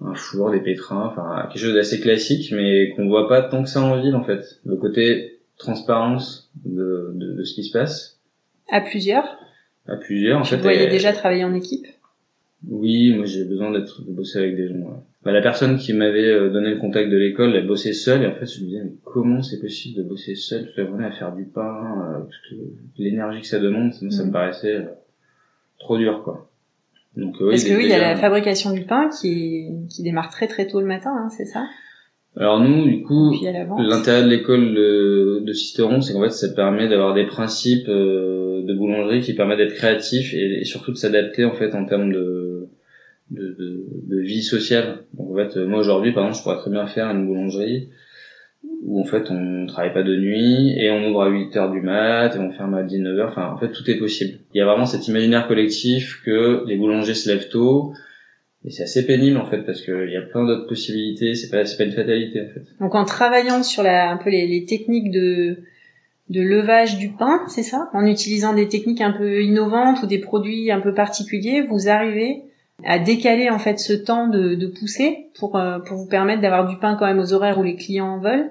[0.00, 3.68] un four, des pétrins, enfin quelque chose d'assez classique, mais qu'on voit pas tant que
[3.68, 4.42] ça en ville en fait.
[4.64, 8.18] Le côté transparence de, de, de ce qui se passe
[8.70, 9.38] À plusieurs
[9.86, 10.40] à plusieurs.
[10.40, 11.86] En Tu fait, voyais elle- déjà travailler en équipe?
[12.68, 14.74] Oui, moi j'ai besoin d'être de bosser avec des gens.
[14.76, 14.98] ouais.
[15.24, 18.26] Bah, la personne qui m'avait euh, donné le contact de l'école, elle bossait seule et
[18.26, 21.04] en fait je me disais mais comment c'est possible de bosser seule toute la journée
[21.06, 22.54] à faire du pain, euh, parce que
[23.02, 24.32] l'énergie que ça demande, ça, ça me Mhm.
[24.32, 24.82] paraissait euh,
[25.78, 26.50] trop dur quoi.
[27.16, 30.02] Donc euh, oui, Parce que oui, il y a la fabrication du pain qui, qui
[30.02, 31.64] démarre très très tôt le matin, hein, c'est ça?
[32.36, 33.32] Alors nous du coup.
[33.78, 38.62] L'intérêt de l'école de, de Sisteron, c'est qu'en fait, ça permet d'avoir des principes euh,
[38.64, 42.12] de boulangerie qui permettent d'être créatif et, et surtout de s'adapter en fait en termes
[42.12, 42.43] de,
[43.30, 45.04] de, de, de vie sociale.
[45.14, 47.88] Donc en fait, euh, moi aujourd'hui, par exemple, je pourrais très bien faire une boulangerie
[48.82, 51.80] où en fait on travaille pas de nuit et on ouvre à 8 heures du
[51.80, 53.28] mat et on ferme à 19 heures.
[53.30, 54.38] Enfin, en fait, tout est possible.
[54.54, 57.92] Il y a vraiment cet imaginaire collectif que les boulangers se lèvent tôt.
[58.66, 61.34] Et c'est assez pénible en fait parce qu'il y a plein d'autres possibilités.
[61.34, 62.62] C'est pas c'est pas une fatalité en fait.
[62.80, 65.58] Donc en travaillant sur la, un peu les, les techniques de,
[66.30, 67.90] de levage du pain, c'est ça?
[67.92, 72.44] En utilisant des techniques un peu innovantes ou des produits un peu particuliers, vous arrivez
[72.82, 76.66] à décaler en fait ce temps de, de pousser pour, euh, pour vous permettre d'avoir
[76.66, 78.50] du pain quand même aux horaires où les clients en veulent,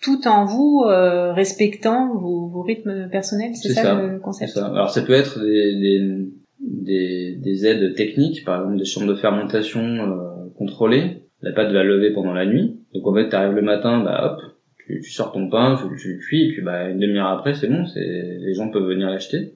[0.00, 3.54] tout en vous euh, respectant vos, vos rythmes personnels.
[3.54, 4.52] C'est ça, ça, le concept?
[4.52, 4.66] Ça.
[4.66, 6.28] Alors ça peut être des, des,
[6.60, 11.22] des, des aides techniques, par exemple des chambres de fermentation euh, contrôlées.
[11.40, 12.78] La pâte va lever pendant la nuit.
[12.94, 14.42] Donc en fait, tu arrives le matin, bah hop,
[14.86, 17.54] tu, tu sors ton pain, tu, tu le cuis, et puis bah une demi-heure après,
[17.54, 19.54] c'est bon, c'est les gens peuvent venir l'acheter.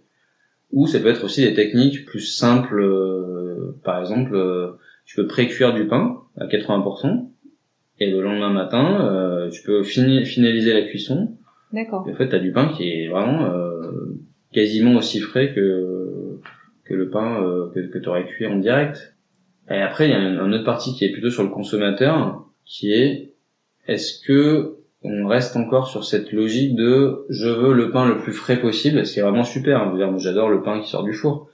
[0.73, 2.81] Ou ça peut être aussi des techniques plus simples.
[2.81, 4.73] euh, par exemple, euh,
[5.05, 7.31] tu peux pré-cuire du pain à 80%,
[8.01, 11.37] et le lendemain matin, euh, tu peux fini- finaliser la cuisson
[11.73, 12.05] D'accord.
[12.09, 13.49] et en fait, t'as du pain qui est vraiment
[14.53, 16.39] quasiment aussi frais que
[16.85, 19.15] que le pain que, que t'aurais cuit en direct.
[19.71, 22.45] Et après, il y a une, une autre partie qui est plutôt sur le consommateur,
[22.65, 23.33] qui est
[23.89, 28.33] est-ce que on reste encore sur cette logique de je veux le pain le plus
[28.33, 29.81] frais possible, ce qui est vraiment super.
[29.83, 30.17] hein.
[30.19, 31.49] J'adore le pain qui sort du four.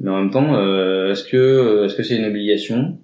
[0.00, 2.98] Mais en même temps, euh, est-ce que est-ce que c'est une obligation?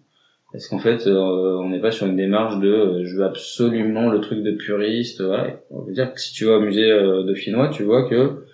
[0.55, 4.11] Est-ce qu'en fait, euh, on n'est pas sur une démarche de euh, je veux absolument
[4.11, 5.61] le truc de puriste voilà.
[5.71, 8.45] On dire que si tu vas au musée euh, dauphinois, tu vois que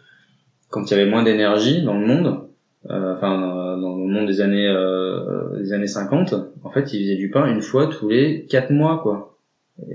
[0.71, 2.41] quand il y avait moins d'énergie dans le monde,
[2.91, 4.73] euh, enfin dans le monde des années
[5.59, 9.01] des années 50, en fait, ils faisaient du pain une fois tous les quatre mois,
[9.03, 9.28] quoi.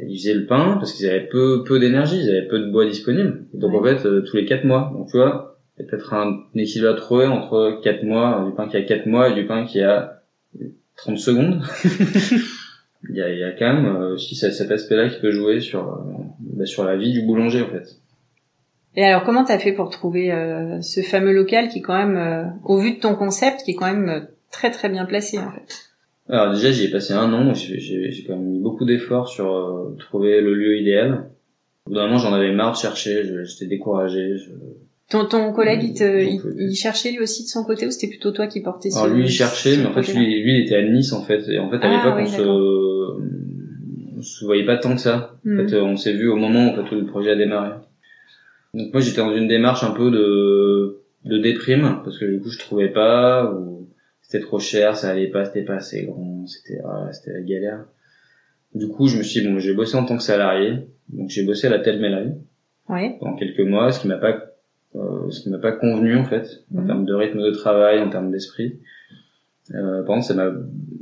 [0.07, 2.85] Ils faisaient le pain parce qu'ils avaient peu peu d'énergie, ils avaient peu de bois
[2.85, 3.45] disponible.
[3.53, 4.91] Donc en fait, tous les quatre mois.
[4.93, 8.55] Donc tu vois, il y a peut-être un, équilibre à trouver entre quatre mois, du
[8.55, 10.21] pain qui a quatre mois et du pain qui a
[10.97, 11.61] 30 secondes.
[13.09, 16.03] il, y a, il y a quand même aussi cet aspect-là qui peut jouer sur
[16.39, 17.97] bah, sur la vie du boulanger en fait.
[18.95, 22.45] Et alors, comment t'as fait pour trouver euh, ce fameux local qui, quand même, euh,
[22.63, 25.51] au vu de ton concept, qui est quand même euh, très très bien placé en
[25.51, 25.92] fait?
[26.29, 27.53] Alors déjà, j'y ai passé un an.
[27.53, 31.29] J'ai quand même mis beaucoup d'efforts sur trouver le lieu idéal.
[31.85, 33.23] Au bout d'un moment, j'en avais marre de chercher.
[33.43, 34.37] J'étais découragé.
[34.37, 34.51] Je...
[35.09, 36.21] Ton, ton collègue, il, te,
[36.59, 39.25] il, cherchait lui aussi de son côté ou c'était plutôt toi qui portais Alors lui,
[39.25, 41.43] il cherchait, mais en fait, lui, lui, il était à Nice en fait.
[41.49, 45.35] Et en fait, à ah, l'époque, on se, on se voyait pas tant que ça.
[45.45, 45.67] En hmm.
[45.67, 47.71] fait, on s'est vu au moment où en fait, le projet a démarré.
[48.73, 52.49] Donc moi j'étais dans une démarche un peu de, de déprime parce que du coup
[52.49, 53.82] je trouvais pas ou
[54.33, 57.85] c'était trop cher, ça allait pas, c'était pas assez grand, c'était ah, c'était la galère.
[58.73, 61.43] Du coup je me suis dit bon j'ai bossé en tant que salarié donc j'ai
[61.43, 62.33] bossé à la Telmellerie
[62.89, 63.15] ouais.
[63.19, 64.55] pendant quelques mois ce qui m'a pas
[64.95, 66.87] euh, ce qui m'a pas convenu en fait en mhm.
[66.87, 68.79] termes de rythme de travail en termes d'esprit.
[69.75, 70.51] Euh, par contre ça m'a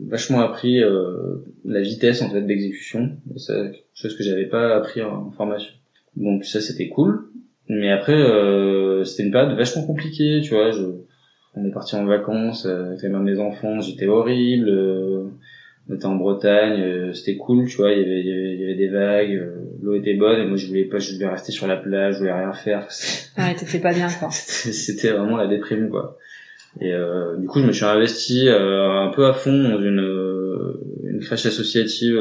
[0.07, 5.31] vachement appris euh, la vitesse en fait d'exécution c'est chose que j'avais pas appris en
[5.31, 5.73] formation.
[6.17, 7.29] Donc ça c'était cool.
[7.69, 10.71] Mais après, euh, c'était une période vachement compliquée, tu vois.
[10.71, 10.81] Je,
[11.55, 14.69] on est parti en vacances euh, avec même mes enfants, j'étais horrible.
[14.69, 15.23] Euh,
[15.89, 17.91] on était en Bretagne, euh, c'était cool, tu vois.
[17.91, 20.85] Il y avait, il y avait, des vagues, l'eau était bonne, et moi je voulais
[20.85, 22.87] pas, je voulais rester sur la plage, je voulais rien faire.
[23.35, 24.29] Ah, t'étais pas bien, quoi.
[24.31, 26.17] c'était vraiment la déprime, quoi.
[26.79, 26.93] Et
[27.37, 32.17] du coup, je me suis investi un peu à fond dans une, une crèche associative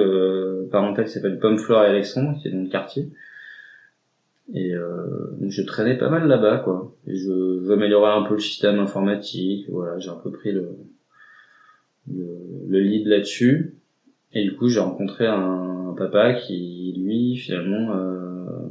[0.73, 3.11] parentale qui s'appelle Pomme Flore et Alexandre, qui est dans le quartier.
[4.53, 6.95] Et euh, donc je traînais pas mal là-bas, quoi.
[7.07, 9.67] Et je veux améliorer un peu le système informatique.
[9.69, 10.69] Voilà, j'ai un peu pris le,
[12.13, 12.27] le,
[12.69, 13.77] le lead là-dessus.
[14.33, 18.69] Et du coup, j'ai rencontré un, papa qui, lui, finalement, euh,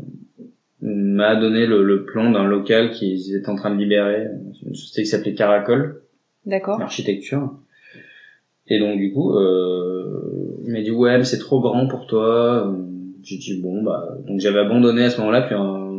[0.81, 4.27] m'a donné le, le plan d'un local qu'ils étaient en train de libérer,
[4.65, 6.01] une société qui s'appelait Caracol.
[6.45, 6.81] D'accord.
[6.81, 7.53] Architecture.
[8.67, 12.73] Et donc, du coup, euh, il m'a dit, ouais, mais c'est trop grand pour toi
[13.29, 15.89] j'ai dit bon bah donc j'avais abandonné à ce moment-là puis un,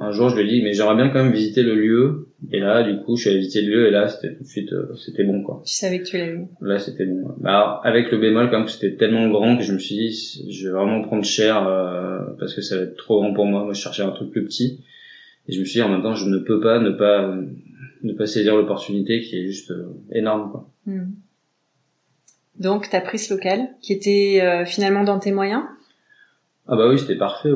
[0.00, 2.24] un jour je lui ai dit mais j'aimerais bien quand même visiter le lieu.
[2.52, 4.48] Et là du coup je suis allé visiter le lieu et là c'était tout de
[4.48, 5.62] suite euh, c'était bon quoi.
[5.66, 7.34] Tu savais que tu l'avais là c'était bon.
[7.38, 10.46] Bah, alors, avec le bémol quand même c'était tellement grand que je me suis dit
[10.48, 13.64] je vais vraiment prendre cher euh, parce que ça va être trop grand pour moi.
[13.64, 14.84] Moi je cherchais un truc plus petit.
[15.48, 17.34] Et je me suis dit en même temps je ne peux pas ne pas
[18.02, 20.70] ne pas saisir l'opportunité qui est juste euh, énorme quoi.
[20.86, 21.10] Hmm.
[22.58, 25.64] donc tu as pris ce local qui était finalement dans tes moyens?
[26.68, 27.50] Ah bah oui, c'était parfait.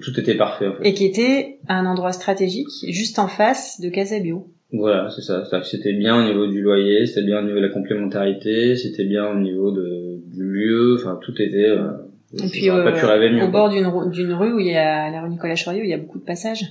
[0.00, 0.68] Tout était parfait.
[0.68, 0.88] En fait.
[0.88, 4.46] Et qui était un endroit stratégique, juste en face de Casabio.
[4.72, 5.44] Voilà, c'est ça.
[5.64, 9.28] C'était bien au niveau du loyer, c'était bien au niveau de la complémentarité, c'était bien
[9.28, 10.96] au niveau de, du lieu.
[10.98, 11.70] Enfin, tout était.
[11.70, 11.90] Euh,
[12.34, 15.30] et puis euh, pas mieux, au bord d'une rue où il y a la rue
[15.30, 16.66] Nicolas Choriot, où il y a beaucoup de passages.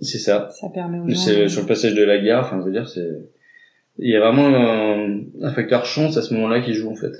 [0.00, 0.50] C'est ça.
[0.52, 1.48] Ça permet aux gens.
[1.48, 2.44] Sur le passage de la gare.
[2.44, 3.08] Enfin, je veux dire, c'est.
[3.98, 7.12] Il y a vraiment un, un facteur chance à ce moment-là qui joue en fait.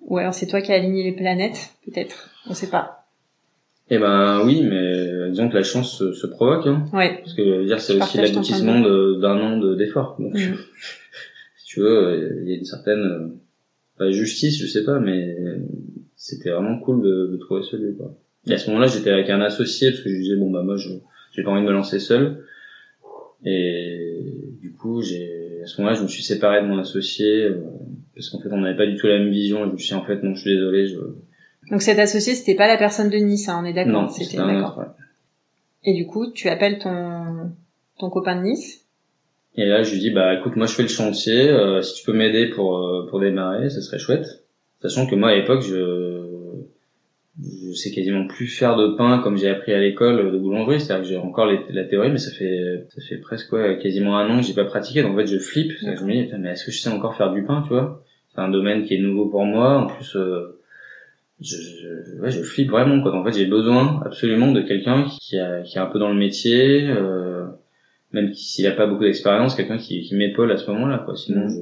[0.00, 2.30] Ou alors c'est toi qui as aligné les planètes, peut-être.
[2.48, 3.06] On sait pas.
[3.88, 6.66] Eh ben oui, mais disons que la chance se, provoque.
[6.66, 6.86] Hein.
[6.92, 7.18] Ouais.
[7.18, 10.16] Parce que dire c'est aussi l'aboutissement d'un an d'efforts.
[10.18, 10.38] Donc, mm.
[11.58, 13.32] si tu veux, il y a une certaine
[13.96, 15.36] pas justice, je sais pas, mais
[16.16, 17.94] c'était vraiment cool de, de trouver ce lieu.
[17.96, 18.14] Quoi.
[18.48, 20.76] Et à ce moment-là, j'étais avec un associé parce que je disais bon bah moi
[20.76, 20.90] je
[21.32, 22.44] j'ai pas envie de me lancer seul.
[23.44, 24.20] Et
[24.60, 27.44] du coup, j'ai à ce moment-là, je me suis séparé de mon associé.
[27.44, 27.60] Euh,
[28.16, 29.88] parce qu'en fait on n'avait pas du tout la même vision et je me suis
[29.88, 30.96] dit en fait non je suis désolé je
[31.70, 34.36] donc cet associé c'était pas la personne de Nice hein, on est d'accord non c'était
[34.36, 34.84] d'accord.
[35.84, 37.52] et du coup tu appelles ton
[37.98, 38.84] ton copain de Nice?
[39.56, 42.04] Et là je lui dis bah écoute moi je fais le chantier euh, si tu
[42.04, 44.44] peux m'aider pour euh, pour démarrer ça serait chouette.
[44.82, 46.16] Sachant que moi à l'époque je
[47.38, 51.02] je sais quasiment plus faire de pain comme j'ai appris à l'école de boulangerie, c'est-à-dire
[51.02, 54.40] que j'ai encore la théorie, mais ça fait ça fait presque ouais, quasiment un an
[54.40, 55.72] que j'ai pas pratiqué, donc en fait je flippe.
[55.80, 58.02] Je me dis mais est-ce que je sais encore faire du pain, tu vois?
[58.34, 59.78] C'est un domaine qui est nouveau pour moi.
[59.78, 60.55] En plus, euh,
[61.40, 63.02] je, je, ouais, je flippe vraiment.
[63.02, 63.14] Quoi.
[63.14, 66.18] En fait, j'ai besoin absolument de quelqu'un qui, a, qui est un peu dans le
[66.18, 67.46] métier, euh,
[68.12, 71.02] même s'il a pas beaucoup d'expérience, quelqu'un qui, qui m'épaule à ce moment-là.
[71.04, 71.14] Quoi.
[71.16, 71.60] Sinon, je,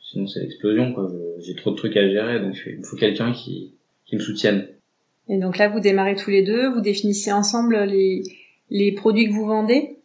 [0.00, 0.92] sinon c'est l'explosion.
[0.92, 1.10] Quoi.
[1.40, 3.74] J'ai trop de trucs à gérer, donc il me faut quelqu'un qui,
[4.06, 4.66] qui me soutienne.
[5.28, 8.22] Et donc là, vous démarrez tous les deux, vous définissez ensemble les,
[8.70, 9.98] les produits que vous vendez?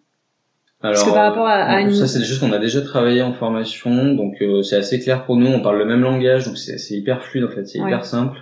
[0.80, 4.14] Alors, par rapport à, euh, ça c'est des choses qu'on a déjà travaillé en formation,
[4.14, 5.48] donc euh, c'est assez clair pour nous.
[5.48, 8.38] On parle le même langage, donc c'est hyper fluide en fait, c'est hyper simple.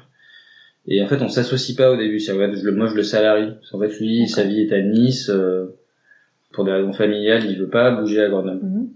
[0.87, 2.19] Et en fait, on s'associe pas au début.
[2.19, 3.53] C'est vrai, je, moi je le salarie.
[3.73, 5.29] En fait, lui, sa vie est à Nice.
[5.29, 5.75] Euh,
[6.55, 8.65] pour des raisons familiales, il veut pas bouger à Grenoble.
[8.65, 8.89] Mhm.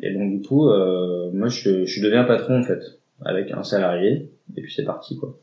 [0.00, 2.80] Et donc du coup, euh, moi je, je deviens patron en fait,
[3.24, 5.38] avec un salarié, et puis c'est parti quoi.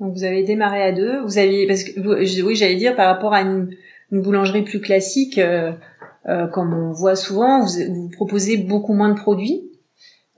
[0.00, 1.20] Donc vous avez démarré à deux.
[1.20, 3.76] Vous aviez parce que oui, j'allais dire par rapport à une,
[4.10, 5.72] une boulangerie plus classique, euh,
[6.26, 9.70] euh, comme on voit souvent, vous, vous proposez beaucoup moins de produits.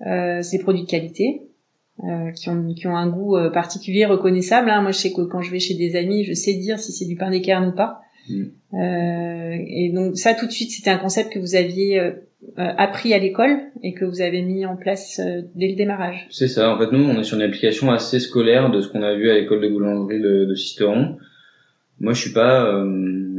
[0.05, 1.43] Euh, c'est des produits de qualité.
[2.05, 4.71] Euh, qui, ont, qui ont un goût euh, particulier reconnaissable.
[4.71, 4.83] Hein.
[4.83, 7.05] Moi, je sais que quand je vais chez des amis, je sais dire si c'est
[7.05, 8.01] du pain d'équerre ou pas.
[8.29, 8.43] Mm.
[8.75, 12.11] Euh, et donc ça, tout de suite, c'était un concept que vous aviez euh,
[12.57, 15.21] appris à l'école et que vous avez mis en place
[15.55, 16.27] dès le démarrage.
[16.31, 16.75] C'est ça.
[16.75, 19.31] En fait, nous, on est sur une application assez scolaire de ce qu'on a vu
[19.31, 21.19] à l'école de boulangerie de, de Sisteron.
[22.03, 22.85] Moi, je suis pas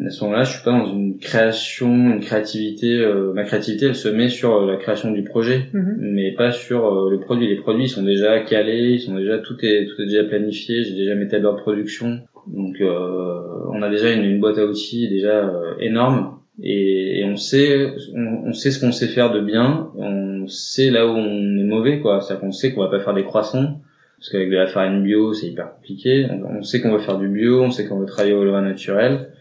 [0.05, 2.99] à ce moment-là, je suis pas dans une création, une créativité.
[2.99, 5.97] Euh, ma créativité, elle se met sur euh, la création du projet, mhm.
[5.99, 7.47] mais pas sur euh, le produit.
[7.47, 10.83] Les produits ils sont déjà calés, ils sont déjà tout est tout est déjà planifié.
[10.83, 15.07] J'ai déjà mes tableurs de production, donc on a déjà une, une, boîte à outils
[15.07, 15.49] déjà
[15.79, 19.89] énorme et, et, on sait on, on sait ce qu'on sait faire de bien.
[19.95, 22.19] On sait là où on est mauvais, quoi.
[22.19, 23.81] C'est-à-dire qu'on sait qu'on va pas faire des croissants
[24.23, 26.27] parce qu'avec de la farine bio, c'est hyper compliqué.
[26.49, 29.33] On, sait qu'on va faire du bio, on sait qu'on va travailler au levin naturel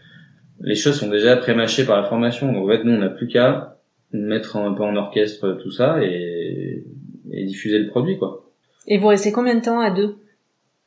[0.63, 2.51] les choses sont déjà pré-mâchées par la formation.
[2.51, 3.77] Donc en fait, nous, on n'a plus qu'à
[4.11, 6.83] mettre un peu en orchestre tout ça et,
[7.31, 8.51] et, diffuser le produit, quoi.
[8.87, 10.15] Et vous restez combien de temps à deux?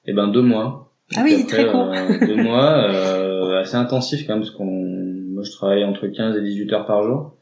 [0.07, 0.93] Eh ben deux mois.
[1.17, 1.93] Ah oui, très court.
[1.93, 6.37] Euh, deux mois, euh, assez intensif quand même, parce qu'on, moi, je travaille entre 15
[6.37, 7.37] et 18 heures par jour.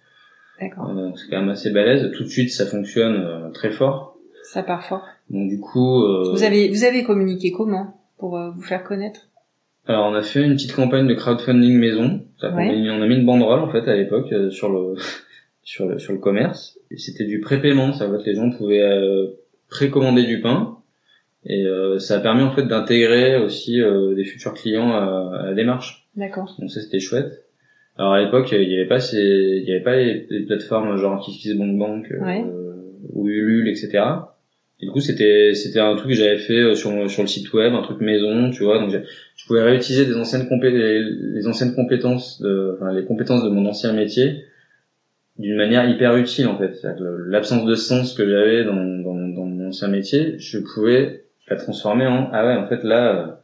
[0.60, 0.90] D'accord.
[0.90, 2.10] Euh, c'est quand même assez balèze.
[2.12, 4.16] Tout de suite, ça fonctionne euh, très fort.
[4.42, 5.06] Ça part fort.
[5.30, 6.02] Donc du coup.
[6.02, 9.28] Euh, vous avez vous avez communiqué comment pour vous faire connaître?
[9.86, 12.22] Alors on a fait une petite campagne de crowdfunding maison.
[12.42, 14.94] On, a mis, une banderole en fait à l'époque euh, sur le
[15.62, 16.78] sur le sur le commerce.
[16.96, 20.78] C'était du prépaiement, ça en fait les gens pouvaient euh, précommander du pain
[21.44, 23.78] et euh, ça a permis en fait d'intégrer aussi
[24.16, 26.08] des futurs clients à, la démarche.
[26.16, 26.54] D'accord.
[26.58, 27.44] Donc ça c'était chouette.
[27.96, 31.22] Alors à l'époque il y avait pas ces il y avait pas les, plateformes genre
[31.24, 32.44] KissKissBankBank ouais.
[33.12, 34.02] ou Ulule etc
[34.84, 37.74] du coup, c'était c'était un truc que j'avais fait euh, sur sur le site web,
[37.74, 38.78] un truc maison, tu vois.
[38.78, 38.90] Donc,
[39.36, 43.66] je pouvais réutiliser des anciennes compé les, anciennes compétences, de, enfin les compétences de mon
[43.66, 44.44] ancien métier
[45.38, 46.86] d'une manière hyper utile en fait.
[47.26, 52.06] L'absence de sens que j'avais dans, dans, dans mon ancien métier, je pouvais la transformer
[52.06, 53.40] en ah ouais en fait là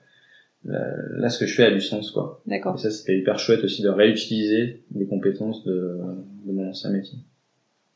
[0.65, 2.43] là, là ce que je fais a du sens quoi.
[2.47, 2.77] D'accord.
[2.77, 5.99] Et ça c'était hyper chouette aussi de réutiliser des compétences de,
[6.47, 7.19] de mon ancien métier.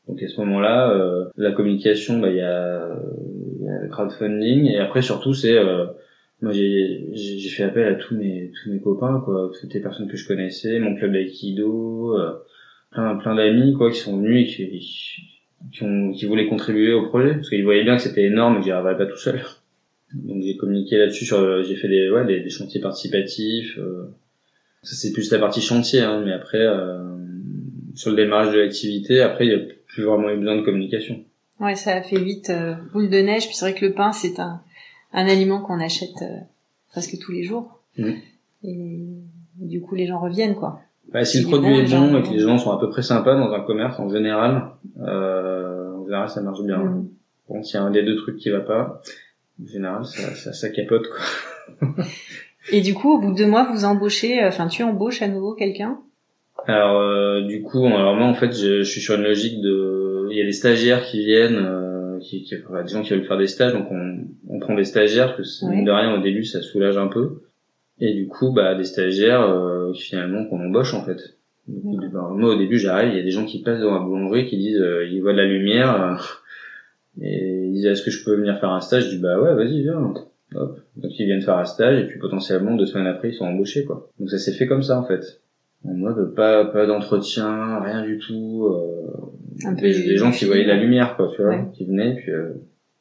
[0.07, 2.89] Donc à ce moment-là, euh, la communication, bah, il y, a,
[3.61, 5.85] y a le crowdfunding et après surtout c'est euh,
[6.41, 10.07] moi j'ai j'ai fait appel à tous mes tous mes copains quoi, toutes les personnes
[10.07, 12.33] que je connaissais, mon club d'aïkido, euh,
[12.91, 14.79] plein plein d'amis quoi qui sont venus et qui
[15.71, 18.65] qui, qui voulaient contribuer au projet parce qu'ils voyaient bien que c'était énorme et que
[18.65, 19.41] j'y arriverais pas tout seul.
[20.13, 23.77] Donc j'ai communiqué là-dessus sur j'ai fait des ouais des chantiers participatifs.
[23.79, 24.03] Euh,
[24.83, 26.99] ça c'est plus la partie chantier hein, mais après euh,
[27.95, 29.59] sur le démarrage de l'activité après il y a
[29.95, 31.23] plus vraiment eu besoin de communication.
[31.61, 33.47] Ouais, ça a fait vite euh, boule de neige.
[33.47, 34.61] Puis c'est vrai que le pain, c'est un,
[35.13, 36.39] un aliment qu'on achète euh,
[36.91, 37.79] presque tous les jours.
[38.63, 38.99] Et,
[39.57, 40.81] du coup, les gens reviennent, quoi.
[41.13, 43.35] Bah, si, le produit est bon et que les gens sont à peu près sympas
[43.35, 46.79] dans un commerce, en général, euh, en général, ça marche bien.
[46.79, 47.07] Mm.
[47.47, 49.01] Bon, s'il y a un des deux trucs qui va pas,
[49.63, 51.87] en général, ça, ça, ça capote, quoi.
[52.71, 55.29] et du coup, au bout de deux mois, vous embauchez, euh, enfin, tu embauches à
[55.29, 55.99] nouveau quelqu'un?
[56.67, 60.27] Alors euh, du coup, alors moi en fait, je, je, suis sur une logique de,
[60.31, 63.25] il y a des stagiaires qui viennent, euh, qui, qui enfin, des gens qui veulent
[63.25, 66.43] faire des stages, donc on, on prend des stagiaires parce que de rien au début
[66.43, 67.41] ça soulage un peu.
[67.99, 71.37] Et du coup, bah des stagiaires euh, finalement qu'on embauche en fait.
[71.67, 74.47] bah, moi au début j'arrive, il y a des gens qui passent dans la boulangerie
[74.47, 76.19] qui disent, euh, ils voient de la lumière
[77.21, 79.05] et ils disent est-ce que je peux venir faire un stage?
[79.05, 80.13] Je dis bah ouais, vas-y viens.
[80.55, 80.79] Hop.
[80.95, 83.85] Donc ils viennent faire un stage et puis potentiellement deux semaines après ils sont embauchés
[83.85, 84.09] quoi.
[84.19, 85.41] Donc ça s'est fait comme ça en fait
[85.83, 91.15] en mode pas pas d'entretien rien du tout euh, des, gens qui voyaient la lumière
[91.15, 92.53] quoi tu vois qui venaient puis euh,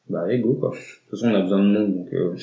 [0.08, 0.70] bah allez go quoi.
[0.70, 2.34] De toute façon on a besoin de monde donc euh...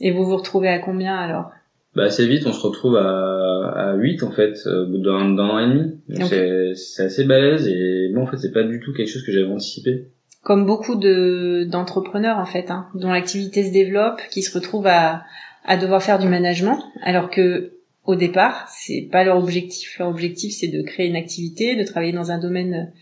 [0.00, 1.50] et vous vous retrouvez à combien alors?
[1.94, 5.58] Bah assez vite on se retrouve à à 8 en fait euh, bout d'un an
[5.58, 6.00] et demi.
[6.08, 9.24] Donc c'est c'est assez balèze et bon en fait c'est pas du tout quelque chose
[9.24, 10.08] que j'avais anticipé.
[10.42, 15.22] Comme beaucoup de d'entrepreneurs en fait hein, dont l'activité se développe qui se retrouvent à
[15.64, 17.72] à devoir faire du management alors que
[18.06, 19.98] au départ, c'est pas leur objectif.
[19.98, 22.92] Leur objectif, c'est de créer une activité, de travailler dans un domaine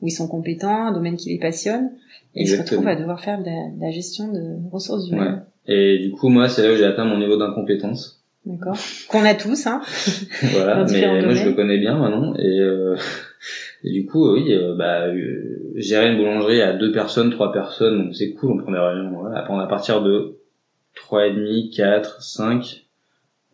[0.00, 1.90] où ils sont compétents, un domaine qui les passionne.
[2.34, 5.42] Et ils se retrouvent à devoir faire de la, gestion de ressources humaines.
[5.68, 5.74] Ouais.
[5.74, 8.22] Et du coup, moi, c'est là où j'ai atteint mon niveau d'incompétence.
[8.46, 8.76] D'accord.
[9.08, 9.82] Qu'on a tous, hein.
[10.52, 10.84] voilà.
[10.90, 12.34] mais moi, je le connais bien maintenant.
[12.36, 12.96] Et, euh,
[13.84, 18.12] et du coup, oui, euh, bah, euh, gérer une boulangerie à deux personnes, trois personnes,
[18.14, 18.52] c'est cool.
[18.52, 19.20] On prend des réunions.
[19.20, 19.40] Voilà.
[19.40, 20.38] À partir de
[20.94, 22.86] trois et demi, quatre, cinq,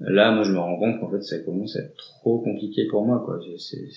[0.01, 3.05] Là, moi, je me rends compte qu'en fait, ça commence à être trop compliqué pour
[3.07, 3.39] moi, quoi.
[3.59, 3.89] C'est,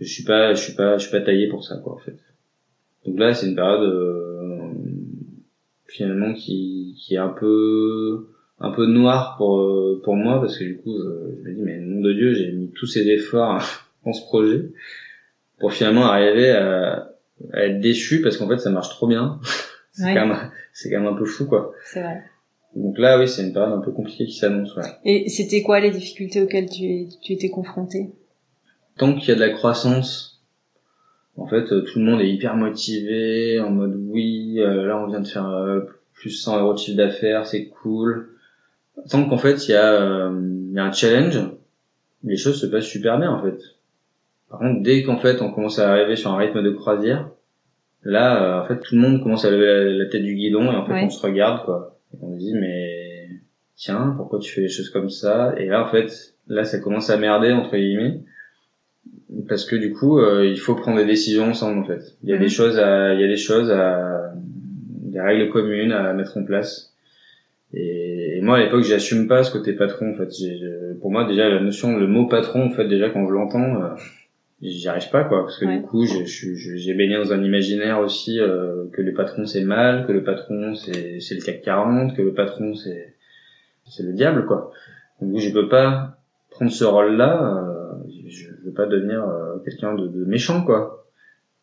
[0.00, 2.18] je suis pas je suis pas je suis pas taillé pour ça quoi en fait
[3.06, 4.68] donc là c'est une période euh,
[5.86, 8.26] finalement qui qui est un peu
[8.58, 11.62] un peu noire pour euh, pour moi parce que du coup je, je me dis
[11.62, 13.62] mais nom de Dieu j'ai mis tous ces efforts
[14.04, 14.70] dans ce projet
[15.58, 17.12] pour finalement arriver à,
[17.54, 19.40] à être déçu parce qu'en fait ça marche trop bien
[19.92, 20.14] c'est Ouais.
[20.14, 22.22] quand même c'est quand même un peu fou quoi C'est vrai.
[22.76, 24.84] Donc là oui c'est une période un peu compliquée qui s'annonce ouais.
[25.04, 28.10] Et c'était quoi les difficultés auxquelles tu, tu étais confronté?
[28.98, 30.42] Tant qu'il y a de la croissance,
[31.36, 35.06] en fait, euh, tout le monde est hyper motivé, en mode oui, euh, là on
[35.06, 35.80] vient de faire euh,
[36.14, 38.28] plus 100 euros de chiffre d'affaires, c'est cool.
[39.10, 41.38] Tant qu'en fait il y, a, il y a un challenge,
[42.24, 43.58] les choses se passent super bien en fait.
[44.48, 47.28] Par contre, dès qu'en fait on commence à arriver sur un rythme de croisière,
[48.02, 50.76] là, en fait, tout le monde commence à lever la, la tête du guidon et
[50.76, 51.04] en fait Ouais.
[51.04, 51.95] on se regarde quoi.
[52.22, 53.28] On se dit mais
[53.76, 55.54] tiens, pourquoi tu fais les choses comme ça?
[55.58, 58.20] Et là en fait, là ça commence à merder entre guillemets.
[59.48, 62.16] Parce que du coup euh, il faut prendre des décisions ensemble en fait.
[62.22, 62.42] Il y a Mhm.
[62.42, 66.44] des choses à il y a des choses à des règles communes à mettre en
[66.44, 66.92] place.
[67.74, 70.30] Et, et moi à l'époque j'assume pas ce côté patron en fait.
[71.00, 73.88] Pour moi déjà la notion le mot patron en fait déjà quand je l'entends euh,
[74.62, 75.76] j'y arrive pas quoi parce que Ouais.
[75.78, 79.44] du coup je- je- je- j'ai baigné dans un imaginaire aussi euh, que le patron
[79.46, 83.14] c'est mal que le patron c'est c'est le CAC 40 que le patron c'est
[83.88, 84.72] c'est le diable quoi.
[85.20, 86.18] Donc je peux pas
[86.50, 87.98] prendre ce rôle là
[88.28, 91.06] je veux pas devenir euh, quelqu'un de, de méchant quoi.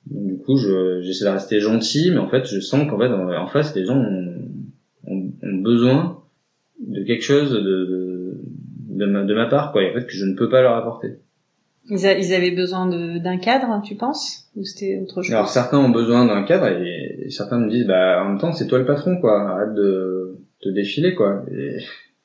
[0.07, 3.07] Donc, du coup je j'essaie de rester gentil mais en fait je sens qu'en fait
[3.07, 4.37] en, en face les gens ont,
[5.07, 6.21] ont, ont besoin
[6.79, 8.37] de quelque chose de de,
[8.89, 10.75] de, ma, de ma part quoi et en fait que je ne peux pas leur
[10.75, 11.15] apporter
[11.89, 14.49] ils, a- ils avaient besoin d'un cadre, tu penses?
[14.55, 15.33] Ou c'était autre chose?
[15.33, 18.53] Alors certains ont besoin d'un cadre et, et certains me disent bah en même temps
[18.53, 21.43] c'est toi le patron quoi, arrête de te défiler quoi.
[21.51, 21.77] Et,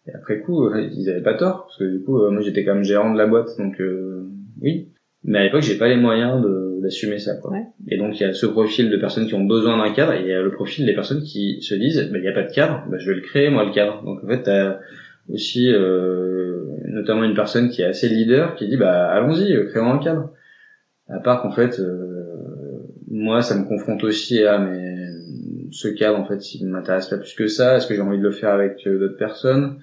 [0.06, 2.74] et après coup ils avaient pas tort parce que du coup euh, moi j'étais quand
[2.74, 4.28] même gérant de la boîte donc euh,
[4.61, 4.88] oui.
[5.24, 6.44] Mais à l'époque j'ai pas les moyens
[6.82, 7.50] d'assumer ça quoi.
[7.50, 7.64] Ouais.
[7.88, 10.20] Et donc il y a ce profil de personnes qui ont besoin d'un cadre et
[10.20, 12.44] il y a le profil des personnes qui se disent bah il y a pas
[12.44, 14.02] de cadre, bah je vais le créer moi le cadre.
[14.04, 14.78] Donc en fait t'as
[15.30, 19.99] aussi euh, notamment une personne qui est assez leader qui dit bah allons-y créons un
[19.99, 20.33] cadre.
[21.09, 22.29] À part qu'en fait, euh,
[23.11, 24.99] moi, ça me confronte aussi à mais
[25.70, 27.76] ce cadre, en fait, il m'intéresse pas plus que ça.
[27.76, 29.79] Est-ce que j'ai envie de le faire avec euh, d'autres personnes?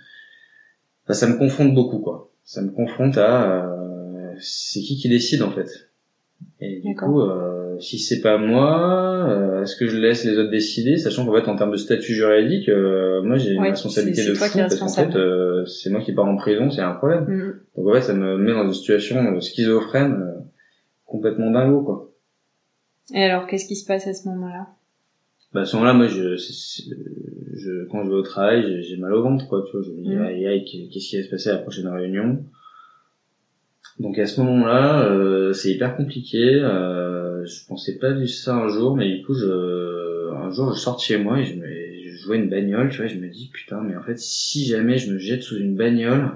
[1.03, 2.31] Enfin, Ça me confronte beaucoup, quoi.
[2.43, 5.89] Ça me confronte à euh, c'est qui qui décide, en fait.
[6.59, 10.49] Et du coup, euh, si c'est pas moi, euh, est-ce que je laisse les autres
[10.51, 14.25] décider, sachant qu'en fait, en termes de statut juridique, euh, moi, j'ai une Ouais, responsabilité
[14.25, 17.25] de fou parce qu'en fait, euh, c'est moi qui pars en prison, c'est un problème.
[17.27, 17.53] Mhm.
[17.77, 20.39] Donc en fait, ça me met dans une situation euh, schizophrène, euh,
[21.05, 22.11] complètement dingo, quoi.
[23.13, 24.67] Et alors, qu'est-ce qui se passe à ce moment-là?
[25.53, 29.13] Bah, à ce moment-là, moi, je, je, quand je vais au travail, j'ai- j'ai mal
[29.13, 29.85] au ventre, quoi, tu vois.
[29.85, 30.21] Je me dis, Mhm.
[30.23, 32.43] aïe, aïe, qu'est-ce qui va se passer à la prochaine réunion?
[33.99, 36.55] Donc à ce moment-là, euh, c'est hyper compliqué.
[36.61, 37.04] Euh,
[37.45, 40.95] je pensais pas vivre ça un jour, mais du coup, je, un jour, je sors
[40.97, 43.27] de chez moi et je, me, je vois une bagnole, tu vois, et je me
[43.29, 46.31] dis, putain, mais en fait, si jamais je me jette sous une bagnole,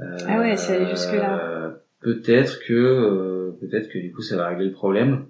[0.00, 1.40] euh, Ah ouais, c'est allé jusque-là.
[1.44, 5.26] euh, Peut-être que, euh, peut-être que du coup, ça va régler le problème.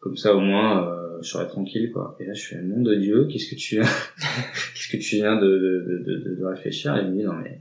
[0.00, 2.16] Comme ça, au moins, euh, je serai tranquille, quoi.
[2.20, 3.26] Et là, je suis un nom de Dieu.
[3.30, 3.76] Qu'est-ce que tu,
[4.74, 6.96] qu'est-ce que tu viens de, de, de, de, de réfléchir?
[6.96, 7.60] Et il me dit, non mais,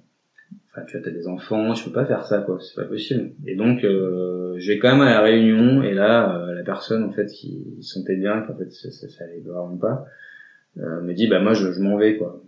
[0.72, 2.60] enfin, tu as des enfants, tu peux pas faire ça, quoi.
[2.60, 3.32] C'est pas possible.
[3.46, 5.84] Et donc, euh, je vais quand même à la réunion.
[5.84, 9.24] Et là, euh, la personne, en fait, qui sentait bien qu'en fait, ça, ça, ça
[9.26, 10.06] allait vraiment pas,
[10.78, 12.42] euh, me dit, bah moi, je, je m'en vais, quoi.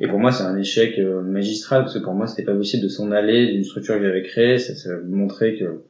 [0.00, 2.82] Et pour moi, c'est un échec euh, magistral parce que pour moi, c'était pas possible
[2.82, 4.58] de s'en aller d'une structure que j'avais créée.
[4.58, 5.82] Ça, ça montrait que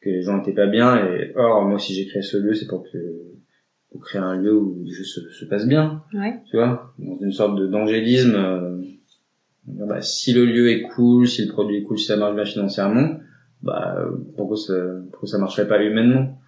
[0.00, 0.96] que les gens étaient pas bien.
[1.06, 2.98] Et or, moi, si j'ai créé ce lieu, c'est pour que
[3.90, 6.02] pour créer un lieu où les choses se, se passent bien.
[6.14, 6.40] Ouais.
[6.50, 8.82] Tu vois, dans une sorte de d'angélisme.
[9.66, 12.44] Bah, si le lieu est cool, si le produit est cool, si ça marche bien
[12.44, 13.18] financièrement,
[13.62, 13.96] bah
[14.36, 14.74] pourquoi ça
[15.10, 16.38] pourquoi ça marcherait pas humainement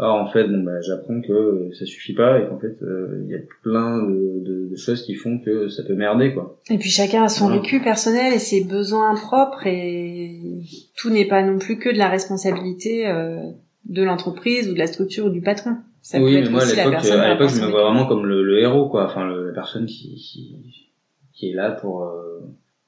[0.00, 3.32] Or, en fait, bon, bah, j'apprends que ça suffit pas et qu'en fait, euh, il
[3.32, 6.60] y a plein de, de, de choses qui font que ça peut merder, quoi.
[6.70, 10.40] Et puis chacun a son vécu personnel et ses besoins propres et
[10.96, 13.40] tout n'est pas non plus que de la responsabilité euh,
[13.86, 15.78] de l'entreprise ou de la structure ou du patron.
[16.00, 16.84] Ça peut oui, être mais moi à aussi à
[17.34, 19.06] l'époque, je me vois vraiment comme le, le héros, quoi.
[19.06, 20.87] Enfin, le- la personne qui, qui,
[21.38, 22.40] qui est là pour euh,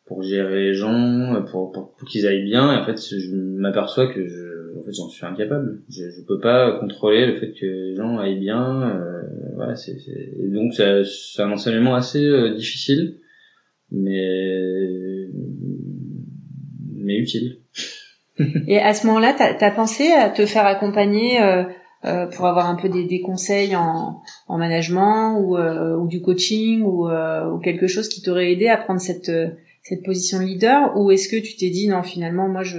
[0.07, 2.73] pour gérer les gens, pour pour, pour qu'ils aillent bien.
[2.75, 5.83] Et en fait, je m'aperçois que je, en fait, j'en suis incapable.
[5.89, 8.91] Je, je peux pas contrôler le fait que les gens aillent bien.
[8.91, 9.23] Euh,
[9.55, 13.19] voilà, c'est c'est- donc c'est c'est un enseignement assez euh, difficile,
[13.93, 15.29] mais
[16.97, 17.59] mais utile.
[18.67, 21.41] Et à ce moment-là, t'as as pensé à te faire accompagner
[22.05, 26.23] euh, pour avoir un peu des, des conseils en, en management ou, euh, ou du
[26.23, 29.49] coaching ou, euh, ou quelque chose qui t'aurait aidé à prendre cette, euh,
[29.83, 32.79] cette position de leader ou est-ce que tu t'es dit non finalement moi je,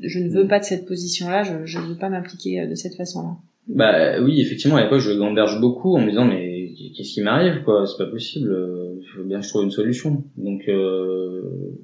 [0.00, 3.36] je, ne veux pas de cette position-là, je ne veux pas m'impliquer de cette façon-là?
[3.68, 7.62] Bah oui, effectivement à l'époque je gamberge beaucoup en me disant mais qu'est-ce qui m'arrive
[7.64, 8.56] quoi, c'est pas possible,
[9.00, 10.24] il faut bien que je trouve une solution.
[10.38, 11.78] Donc euh,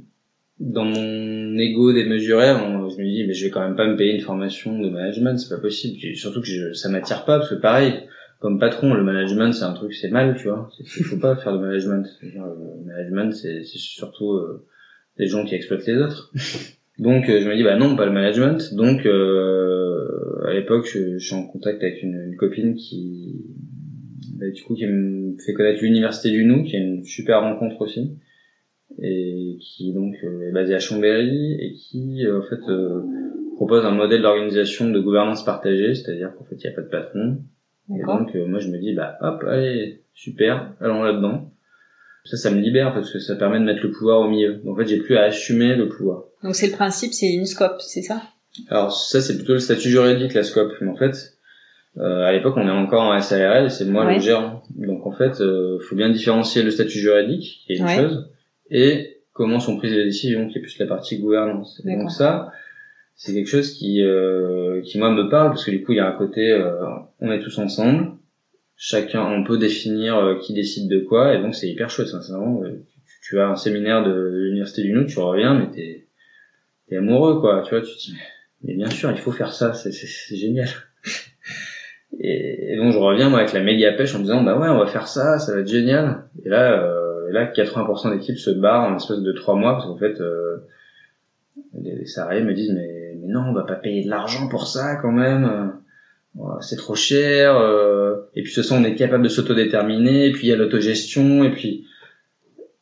[0.61, 4.14] dans mon ego démesuré, je me dis mais je vais quand même pas me payer
[4.14, 5.98] une formation de management, c'est pas possible.
[6.16, 7.94] Surtout que je, ça m'attire pas parce que pareil,
[8.40, 10.70] comme patron, le management c'est un truc, c'est mal, tu vois.
[10.80, 12.06] Il faut pas faire de management.
[12.22, 14.66] Le management c'est surtout euh,
[15.16, 16.32] des gens qui exploitent les autres.
[16.98, 18.74] donc euh, je me dis bah non, pas le management.
[18.74, 23.44] Donc euh, à l'époque, je, je, suis en contact avec une, une copine qui,
[24.34, 27.80] bah, du coup, qui me fait connaître l'université du Nou, qui est une super rencontre
[27.80, 28.18] aussi
[29.01, 33.03] et qui donc euh, est basé à Chambéry et qui euh, en fait euh,
[33.57, 36.89] propose un modèle d'organisation de gouvernance partagée, c'est-à-dire qu'en fait il n'y a pas de
[36.89, 37.39] patron.
[37.91, 41.53] Et donc moi je me dis bah hop allez super allons là-dedans.
[42.24, 44.57] Ça ça me libère parce que ça permet de mettre le pouvoir au milieu.
[44.57, 46.24] Donc en fait j'ai plus à assumer le pouvoir.
[46.43, 48.22] Donc c'est le principe, c'est une scope, c'est ça?
[48.68, 51.39] Alors ça c'est plutôt le statut juridique la scope, mais en fait
[51.97, 54.62] euh, à l'époque, on est encore en SARL et c'est moi le gérant.
[54.76, 58.30] Donc en fait, euh, faut bien différencier le statut juridique, qui est une chose,
[58.70, 61.80] et comment sont prises les décisions, qui est plus la partie gouvernance.
[61.84, 62.52] donc ça,
[63.14, 66.00] c'est quelque chose qui, euh, qui moi me parle parce que du coup il y
[66.00, 66.84] a un côté, euh,
[67.20, 68.12] on est tous ensemble,
[68.76, 72.08] chacun, on peut définir euh, qui décide de quoi, et donc c'est hyper chouette.
[72.08, 76.06] Sincèrement, tu, tu, as un séminaire de l'université du Nou, tu reviens, mais t'es
[76.90, 78.14] es amoureux quoi, tu vois, tu te dis
[78.64, 79.92] mais bien sûr il faut faire ça, c'est
[80.36, 80.68] génial.
[82.20, 84.68] et, et, donc je reviens moi avec la méga pêche en me disant bah ouais
[84.68, 86.24] on va faire ça, ça va être génial.
[86.44, 86.97] Et là
[87.28, 90.58] et là, 80% d'équipes se barrent en espèce de trois mois parce qu'en fait, euh,
[91.74, 94.96] les, salariés me disent mais, mais non, on va pas payer de l'argent pour ça
[94.96, 95.72] quand même.
[96.60, 97.56] c'est trop cher.
[97.58, 100.26] Euh, et puis, ce sont on est capable de s'autodéterminer.
[100.26, 101.44] Et puis, il y a l'autogestion.
[101.44, 101.86] Et puis,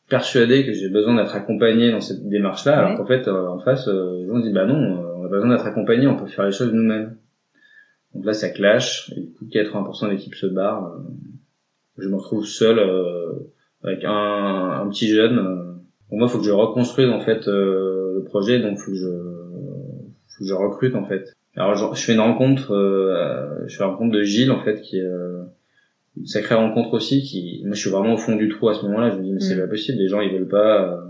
[0.09, 3.87] persuadé que j'ai besoin d'être accompagné dans cette démarche-là, alors qu'en fait, euh, en face,
[3.87, 6.71] euh, on dit bah non, on a besoin d'être accompagné, on peut faire les choses
[6.71, 7.17] nous-mêmes.
[8.13, 9.11] Donc là, ça clash.
[9.15, 10.95] Et du coup, 80% d'équipes se barrent.
[11.97, 12.79] je me retrouve seul
[13.87, 15.39] avec un, un petit jeune.
[15.39, 15.73] Euh,
[16.09, 18.97] pour moi, il faut que je reconstruise en fait euh, le projet, donc faut que
[18.97, 21.33] je faut que je recrute en fait.
[21.55, 24.99] Alors je, fais une rencontre, euh, je fais une rencontre de Gilles en fait qui
[24.99, 25.07] est
[26.15, 27.23] une sacrée rencontre aussi.
[27.23, 29.11] Qui, moi, je suis vraiment au fond du trou à ce moment-là.
[29.11, 29.61] Je me dis mais c'est mm.
[29.61, 31.03] pas possible, les gens ils veulent pas,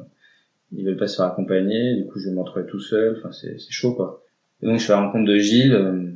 [0.71, 1.95] ils veulent pas se faire accompagner.
[1.95, 3.17] Du coup, je vais tout seul.
[3.17, 4.23] Enfin, c'est c'est chaud quoi.
[4.61, 6.15] Et donc je fais la rencontre de Gilles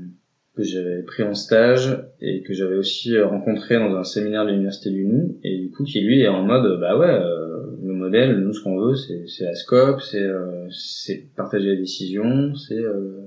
[0.62, 4.52] que j'avais pris en stage et que j'avais aussi euh, rencontré dans un séminaire de
[4.52, 7.94] l'université du Nou et du coup qui lui est en mode bah ouais euh, le
[7.94, 12.54] modèle nous ce qu'on veut c'est c'est la scope c'est euh, c'est partager les décisions
[12.56, 13.22] c'est euh,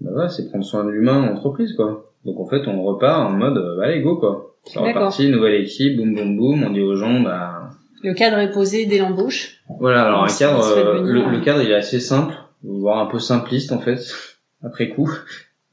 [0.00, 2.12] bah ouais c'est prendre soin de l'humain en entreprise quoi.
[2.24, 4.56] Donc en fait on repart en mode bah allez go quoi.
[4.64, 7.70] C'est reparti nouvelle équipe boum boum boum on dit aux gens bah
[8.02, 9.62] le cadre est posé dès l'embauche.
[9.80, 13.72] Voilà alors un cadre le, le cadre il est assez simple voire un peu simpliste
[13.72, 14.00] en fait
[14.62, 15.10] après coup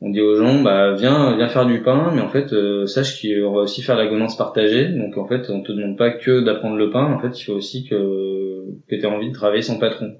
[0.01, 3.21] on dit aux gens bah viens viens faire du pain mais en fait euh, sache
[3.21, 4.89] qu'on va aussi faire la gouvernance partagée.
[4.89, 7.05] Donc en fait on te demande pas que d'apprendre le pain.
[7.05, 10.15] En fait il faut aussi que que tu envie de travailler sans patron.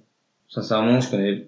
[0.48, 1.48] Sincèrement je connais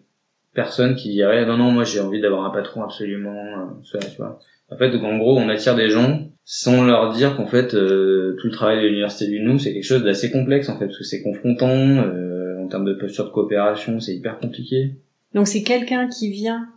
[0.54, 4.40] personne qui dirait non non moi j'ai envie d'avoir un patron absolument euh, tu vois.
[4.72, 8.36] En fait donc en gros on attire des gens sans leur dire qu'en fait euh,
[8.40, 10.98] tout le travail de l'université du Nou c'est quelque chose d'assez complexe en fait parce
[10.98, 14.96] que c'est confrontant en termes de posture de coopération c'est hyper compliqué.
[15.36, 16.68] Donc c'est quelqu'un qui vient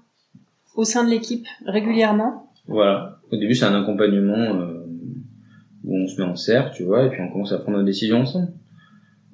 [0.77, 3.19] au sein de l'équipe régulièrement Voilà.
[3.33, 4.87] Au début, c'est un accompagnement euh,
[5.85, 7.85] où on se met en cercle, tu vois, et puis on commence à prendre nos
[7.85, 8.53] décisions ensemble.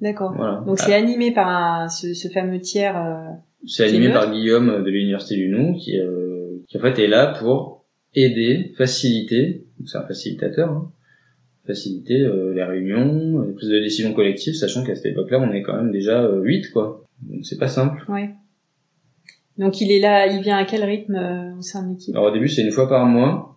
[0.01, 0.33] D'accord.
[0.35, 0.63] Voilà.
[0.65, 2.97] Donc c'est animé par un, ce, ce, fameux tiers.
[2.97, 3.29] Euh,
[3.65, 7.33] c'est animé par Guillaume de l'université du Nou, qui, euh, qui en fait est là
[7.39, 9.65] pour aider, faciliter.
[9.85, 10.69] C'est un facilitateur.
[10.69, 10.91] Hein,
[11.65, 15.61] faciliter euh, les réunions, les prises de décisions collectives, sachant qu'à cette époque-là, on est
[15.61, 17.05] quand même déjà 8, quoi.
[17.21, 18.03] Donc c'est pas simple.
[18.09, 18.31] Ouais.
[19.57, 22.15] Donc il est là, il vient à quel rythme euh, au sein de l'équipe?
[22.15, 23.53] Alors au début c'est une fois par mois.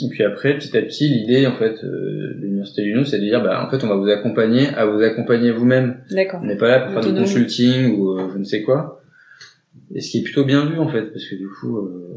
[0.00, 3.24] Et puis après, petit à petit, l'idée en fait euh, de l'université du c'est de
[3.24, 5.98] dire bah en fait on va vous accompagner à vous accompagner vous-même.
[6.10, 6.40] D'accord.
[6.42, 9.02] On n'est pas là pour faire du consulting ou euh, je ne sais quoi.
[9.94, 12.08] Et ce qui est plutôt bien vu en fait, parce que du coup, euh,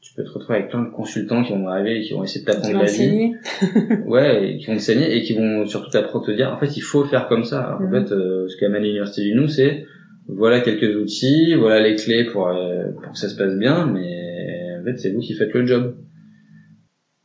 [0.00, 2.44] tu peux te retrouver avec plein de consultants qui vont arriver et qui vont essayer
[2.44, 3.32] de t'apprendre la vie.
[4.06, 6.76] ouais, et qui vont te saigner et qui vont surtout t'apprendre te dire en fait
[6.76, 7.62] il faut faire comme ça.
[7.62, 8.06] Alors, En mhm.
[8.06, 9.86] fait, ce qu'amène l'université du Nou, c'est
[10.28, 14.78] voilà quelques outils, voilà les clés pour, euh, pour que ça se passe bien, mais
[14.80, 15.96] en fait c'est vous qui faites le job.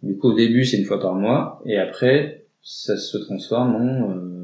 [0.03, 4.11] Du coup au début c'est une fois par mois, et après ça se transforme en
[4.11, 4.40] euh,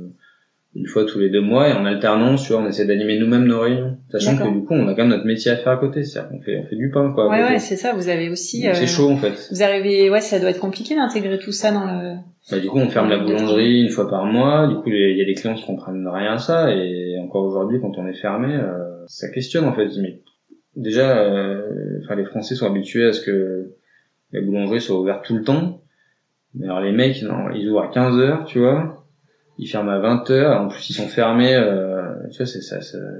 [0.78, 3.46] une fois tous les deux mois et en alternance, tu vois, on essaie d'animer nous-mêmes
[3.46, 5.78] nos réunions, sachant que du coup, on a quand même notre métier à faire à
[5.78, 7.30] côté, c'est-à-dire qu'on fait, on fait du pain, quoi.
[7.30, 7.94] Ouais, ouais, c'est ça.
[7.94, 8.62] Vous avez aussi.
[8.62, 9.50] Donc, euh, C'est chaud en fait.
[9.52, 12.16] Vous arrivez, ouais, ça doit être compliqué d'intégrer tout ça dans le.
[12.52, 14.68] Bah, du coup, on ferme la boulangerie une fois par mois.
[14.68, 16.72] Du coup, il y a des clients qui comprennent rien à ça.
[16.72, 19.90] Et encore aujourd'hui, quand on est fermé, euh, ça questionne en fait.
[20.00, 20.22] Mais
[20.76, 23.72] déjà, euh, enfin, les Français sont habitués à ce que
[24.32, 25.82] les boulangeries soient ouvertes tout le temps.
[26.54, 28.97] Mais alors les mecs, non, ils ouvrent à 15 heures, tu vois.
[29.60, 30.62] Ils ferment à 20 heures.
[30.62, 31.56] En plus, ils sont fermés.
[31.56, 32.78] Euh, tu vois, c'est ça.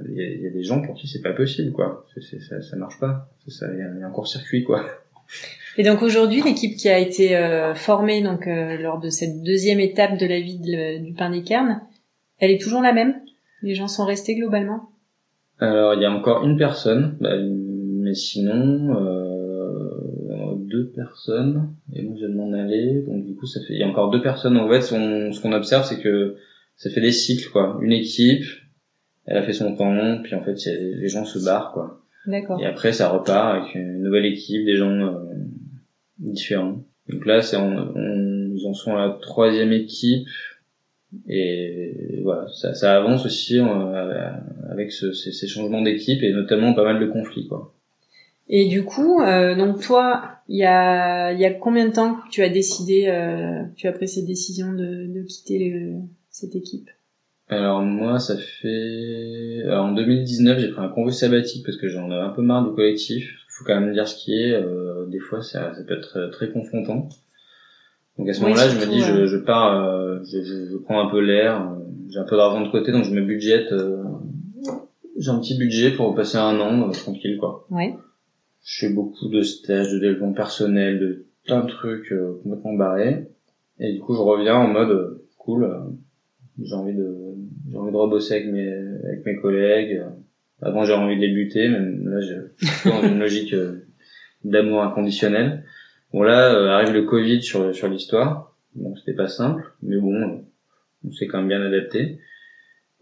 [0.08, 2.06] Il y, a- il y a des gens pour qui c'est pas possible, quoi.
[2.20, 3.28] C'est- ça, ça marche pas.
[3.44, 3.66] C'est ça.
[3.72, 4.84] Il y a- il y a un court-circuit, quoi.
[5.76, 9.78] Et donc aujourd'hui, l'équipe qui a été euh, formée donc euh, lors de cette deuxième
[9.80, 11.80] étape de la vie de- du pain des cairns,
[12.38, 13.14] elle est toujours la même?
[13.62, 14.90] Les gens sont restés globalement?
[15.60, 19.37] Alors, il y a encore une personne, bah, mais sinon, euh,
[20.68, 23.82] deux personnes, et moi je vais m'en aller, donc du coup, ça fait, il y
[23.82, 24.56] a encore deux personnes.
[24.56, 26.36] En fait, on- ce qu'on observe, c'est que
[26.76, 27.78] ça fait des cycles, quoi.
[27.82, 28.44] Une équipe,
[29.26, 32.02] elle a fait son temps, puis en fait, les gens se barrent, quoi.
[32.26, 32.60] D'accord.
[32.60, 35.14] Et après, ça repart avec une nouvelle équipe, des gens euh,
[36.18, 36.84] différents.
[37.08, 40.26] Donc là, c'est on, on, ils en sont à la troisième équipe,
[41.28, 44.30] et voilà, ça, ça avance aussi euh,
[44.70, 47.74] avec ce- ces, ces changements d'équipe et notamment pas mal de conflits, quoi.
[48.50, 52.14] Et du coup, euh, donc toi, il y a, il y a combien de temps
[52.14, 56.54] que tu as décidé, euh, tu as pris cette décision de, de quitter le- cette
[56.56, 56.88] équipe?
[57.48, 59.62] Alors moi, ça fait...
[59.64, 62.66] Alors, en 2019, j'ai pris un congé sabbatique parce que j'en avais un peu marre
[62.68, 63.24] du collectif.
[63.24, 64.52] Il faut quand même dire ce qui est.
[64.54, 67.08] euh, des fois, ça, ça peut être très, très confrontant.
[68.18, 69.06] Donc à ce Oui, moment-là, je me dis, ouais.
[69.20, 71.60] je, je pars, euh, je, je, je prends un peu l'air.
[71.70, 71.74] euh,
[72.10, 73.72] J'ai un peu d'argent de côté, donc je me budgète.
[73.72, 74.02] euh,
[75.18, 77.66] j'ai un petit budget pour passer un an euh, tranquille, quoi.
[77.70, 77.94] Ouais.
[78.68, 83.26] Je fais beaucoup de stages, de développement personnel, de plein de trucs euh, complètement barrés.
[83.80, 85.64] Et du coup, je reviens en mode euh, cool.
[85.64, 85.78] euh,
[86.62, 87.16] j'ai envie de,
[87.70, 90.02] j'ai envie de rebosser avec mes, avec mes collègues.
[90.60, 92.36] Avant, j'avais envie de les buter, mais là, suis
[92.90, 93.54] dans une logique
[94.44, 95.64] d'amour inconditionnel.
[96.12, 98.54] Bon, là, euh, arrive le Covid sur, sur l'histoire.
[98.74, 100.44] Bon, c'était pas simple, mais bon,
[101.06, 102.18] on s'est quand même bien adapté.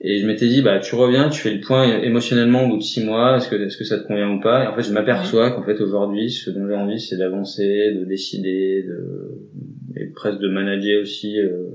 [0.01, 2.82] Et je m'étais dit, bah, tu reviens, tu fais le point émotionnellement au bout de
[2.82, 4.64] six mois, est-ce que, est-ce que ça te convient ou pas?
[4.64, 8.05] Et en fait, je m'aperçois qu'en fait, aujourd'hui, ce dont j'ai envie, c'est d'avancer, de
[8.05, 9.38] décider, de,
[9.97, 11.70] et presque de manager aussi, euh,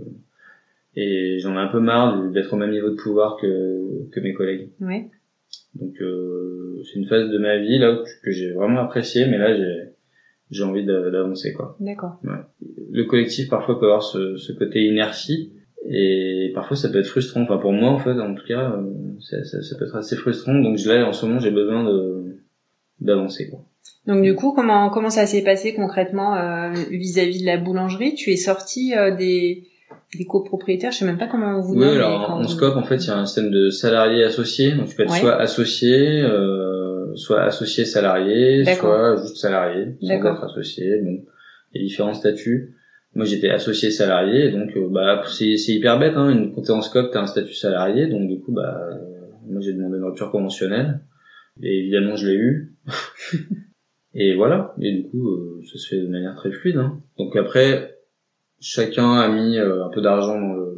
[0.95, 4.33] et j'en ai un peu marre d'être au même niveau de pouvoir que, que mes
[4.33, 4.69] collègues.
[4.79, 5.07] Ouais.
[5.73, 9.55] Donc, euh, c'est une phase de ma vie, là, que j'ai vraiment appréciée, mais là,
[9.55, 9.93] j'ai,
[10.51, 12.19] j'ai envie d'a- d'avancer, quoi D'accord.
[12.91, 15.53] le collectif parfois peut avoir ce, ce côté inertie
[15.89, 17.41] et parfois ça peut être frustrant.
[17.41, 18.83] Enfin pour moi en fait en tout cas euh,
[19.19, 20.53] ça, ça, ça peut être assez frustrant.
[20.55, 22.37] Donc là en ce moment j'ai besoin de
[22.99, 23.59] d'avancer quoi.
[24.07, 28.13] Donc du coup, comment comment ça s'est passé concrètement euh, vis-à-vis de la boulangerie?
[28.15, 29.63] Tu es sorti euh, des
[30.17, 32.75] des copropriétaires, je sais même pas comment on vous Oui nomme, alors en vous- scope
[32.77, 34.71] en fait il y a un système de salariés associés.
[34.73, 35.19] Donc tu peux être Ouais.
[35.19, 41.01] soit associé, euh, soit associé salarié, soit juste salarié sans être associé.
[41.03, 41.19] Bon
[41.73, 42.75] il y a différents statuts.
[43.13, 46.29] Moi j'étais associé salarié donc euh, bah c'est c'est hyper bête hein.
[46.29, 49.59] Une, quand t'es en scope t'as un statut salarié donc du coup bah euh, moi
[49.61, 51.01] j'ai demandé une rupture conventionnelle
[51.61, 52.75] et évidemment je l'ai eu.
[54.13, 56.77] et voilà et du coup euh, ça se fait de manière très fluide.
[56.77, 57.01] Hein.
[57.17, 57.97] Donc après
[58.61, 60.71] chacun a mis euh, un peu d'argent dans le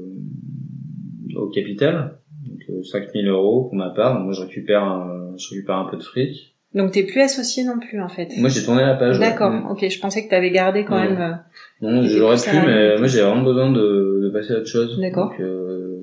[1.36, 4.15] au capital donc euh, 5000 euros pour ma part.
[4.15, 6.52] Donc, moi je récupère un, je récupère un peu de fric.
[6.76, 8.30] Donc t'es plus associé non plus en fait.
[8.38, 9.19] Moi j'ai tourné la page.
[9.19, 9.51] D'accord.
[9.51, 9.67] Mm.
[9.71, 11.09] Ok, je pensais que t'avais gardé quand Ouais.
[11.09, 11.21] même.
[11.21, 14.99] euh, Non, j'aurais pu, mais moi j'ai vraiment besoin de, de passer à autre chose.
[14.99, 15.30] D'accord.
[15.32, 15.99] Donc, euh,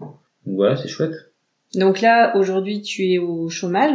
[0.00, 1.14] donc voilà, c'est chouette.
[1.74, 3.90] Donc là, aujourd'hui, tu es au chômage.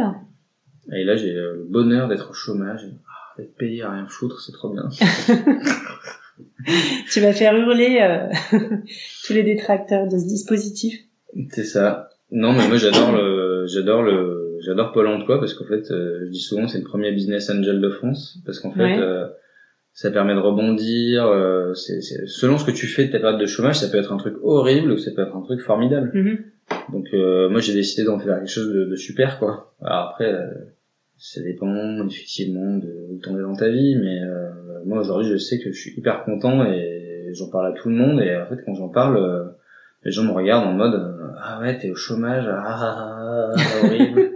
[0.92, 4.52] Et là, j'ai le bonheur d'être au chômage, Ah, d'être payé à rien foutre, c'est
[4.52, 4.88] trop bien.
[7.12, 8.58] Tu vas faire hurler euh,
[9.26, 10.98] tous les détracteurs de ce dispositif.
[11.50, 12.08] c'est ça.
[12.30, 16.30] Non, mais moi j'adore le, j'adore le, j'adore Pôle Emploi parce qu'en fait, euh, je
[16.30, 18.98] dis souvent c'est le premier business angel de France parce qu'en fait, Ouais.
[19.00, 19.26] euh,
[19.92, 21.26] ça permet de rebondir.
[21.26, 24.12] euh, c'est, selon ce que tu fais de ta période de chômage, ça peut être
[24.12, 26.10] un truc horrible ou ça peut être un truc formidable.
[26.14, 26.38] Mhm.
[26.92, 29.74] Donc euh, moi j'ai décidé d'en faire quelque chose de, de super quoi.
[29.82, 30.46] Alors après euh,
[31.18, 34.50] ça dépend effectivement de où t'en es dans ta vie, mais euh,
[34.86, 37.96] moi aujourd'hui je sais que je suis hyper content et j'en parle à tout le
[37.96, 39.44] monde et en fait quand j'en parle euh,
[40.04, 44.29] les gens me regardent en mode ah ouais t'es au chômage ah, ah, ah, horrible.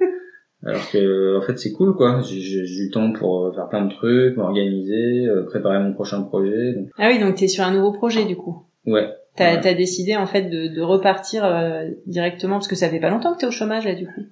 [0.66, 2.20] Alors que en fait c'est cool quoi.
[2.22, 6.72] J'ai du temps pour euh, faire plein de trucs, m'organiser, euh, préparer mon prochain projet.
[6.74, 8.64] Donc, Ah oui, donc t'es sur un nouveau projet du coup.
[8.86, 9.08] ouais.
[9.36, 9.66] T'as Ouais.
[9.66, 13.34] as décidé en fait de, de repartir euh, directement parce que ça fait pas longtemps
[13.34, 14.22] que t'es au chômage là du coup.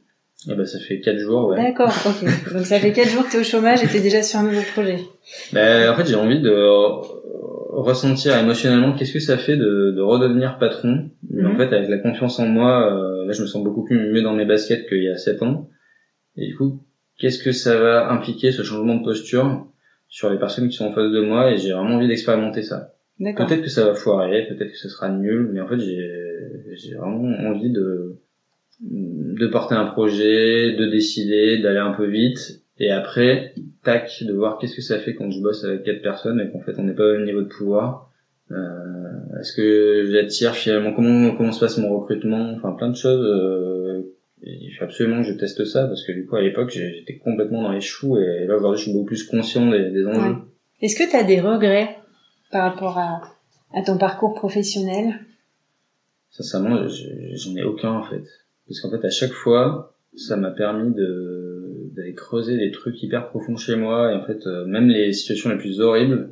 [0.51, 1.57] Et ben ça fait quatre jours ouais.
[1.57, 2.53] D'accord, ok.
[2.55, 4.63] Donc ça fait quatre jours que t'es au chômage et t'es déjà sur un nouveau
[4.75, 4.99] projet.
[5.53, 6.53] Ben, en fait, j'ai envie de
[7.75, 11.11] ressentir émotionnellement qu'est-ce que ça fait de, de redevenir patron.
[11.31, 11.57] Mais en Mhm.
[11.57, 14.35] fait, avec la confiance en moi, euh, là, je me sens beaucoup plus mieux dans
[14.35, 15.69] mes baskets qu'il y a sept ans.
[16.37, 16.83] Et du coup,
[17.19, 19.67] qu'est-ce que ça va impliquer ce changement de posture
[20.09, 21.51] sur les personnes qui sont en face de moi?
[21.53, 22.95] Et j'ai vraiment envie d'expérimenter ça.
[23.19, 26.11] Peut-être que ça va foirer, peut-être que ce sera nul, mais en fait, j'ai
[26.75, 28.17] j'ai vraiment envie de
[28.81, 33.55] de porter un projet, de décider, d'aller un peu vite, et après,
[33.85, 36.61] tac, de voir qu'est-ce que ça fait quand je bosse avec quatre personnes et qu'en
[36.61, 38.11] fait on n'est pas au même niveau de pouvoir.
[38.51, 43.25] Euh, Est-ce que j'attire finalement comment comment se passe mon recrutement, enfin plein de choses.
[43.25, 43.82] Euh,
[44.45, 47.63] il faut absolument que je teste ça parce que du coup à l'époque j'étais complètement
[47.63, 50.21] dans les choux et là aujourd'hui je suis beaucoup plus conscient des, des enjeux.
[50.33, 50.37] Ouais.
[50.81, 51.97] Est-ce que tu as des regrets
[52.51, 53.21] par rapport à,
[53.73, 55.15] à ton parcours professionnel?
[56.31, 58.23] Sincèrement, je- j'en ai aucun en fait.
[58.67, 63.29] Parce qu'en fait, à chaque fois, ça m'a permis de d'aller creuser des trucs hyper
[63.29, 64.13] profonds chez moi.
[64.13, 66.31] Et en fait, euh, même les situations les plus horribles,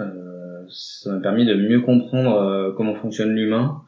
[0.00, 3.81] euh, ça m'a permis de mieux comprendre euh, comment fonctionne l'humain.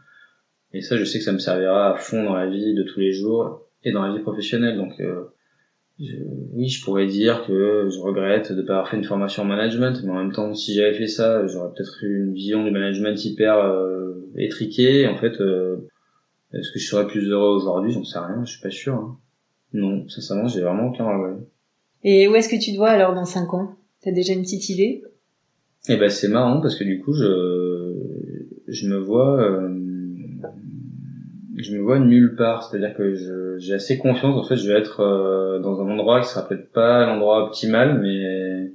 [0.74, 3.00] Et ça, je sais que ça me servira à fond dans la vie de tous
[3.00, 4.76] les jours et dans la vie professionnelle.
[4.76, 5.24] Donc, euh,
[6.00, 6.16] je-
[6.52, 10.02] oui, je pourrais dire que je regrette de pas avoir fait une formation en management,
[10.04, 13.24] mais en même temps, si j'avais fait ça, j'aurais peut-être eu une vision du management
[13.24, 15.06] hyper euh, étriquée.
[15.06, 15.76] En fait, euh,
[16.52, 17.92] est-ce que je serais plus heureux aujourd'hui?
[17.92, 18.94] J'en sais rien, je suis pas sûr.
[18.94, 19.16] hein.
[19.72, 21.40] Non, sincèrement, j'ai vraiment aucun regret.
[22.04, 23.76] Et où est-ce que tu te vois alors dans 5 ans?
[24.02, 25.02] T'as déjà une petite idée?
[25.88, 28.34] Et ben c'est marrant parce que du coup, je
[28.68, 29.68] je me vois euh,
[31.64, 32.68] je me vois nulle part.
[32.68, 33.14] C'est-à-dire que
[33.58, 34.36] j'ai assez confiance.
[34.36, 38.00] En fait, je vais être euh, dans un endroit qui sera peut-être pas l'endroit optimal,
[38.00, 38.72] mais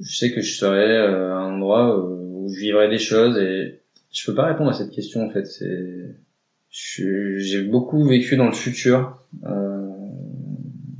[0.00, 3.80] je sais que je serai euh, à un endroit où je vivrai des choses et
[4.12, 5.46] je peux pas répondre à cette question en fait.
[5.46, 6.16] C'est
[6.72, 9.18] j'ai beaucoup vécu dans le futur.
[9.46, 9.78] euh,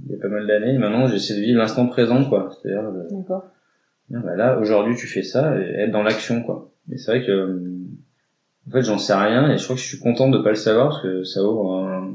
[0.04, 0.76] il y a pas mal d'années.
[0.76, 2.50] Maintenant, j'essaie de vivre l'instant présent, quoi.
[2.50, 3.46] C'est-à-dire D'accord.
[4.10, 6.70] Bien, bah là, aujourd'hui, tu fais ça, et être dans l'action, quoi.
[6.90, 7.60] Et c'est vrai que, euh,
[8.68, 10.54] en fait, j'en sais rien, et je crois que je suis content de pas le
[10.56, 12.12] savoir, parce que ça ouvre un-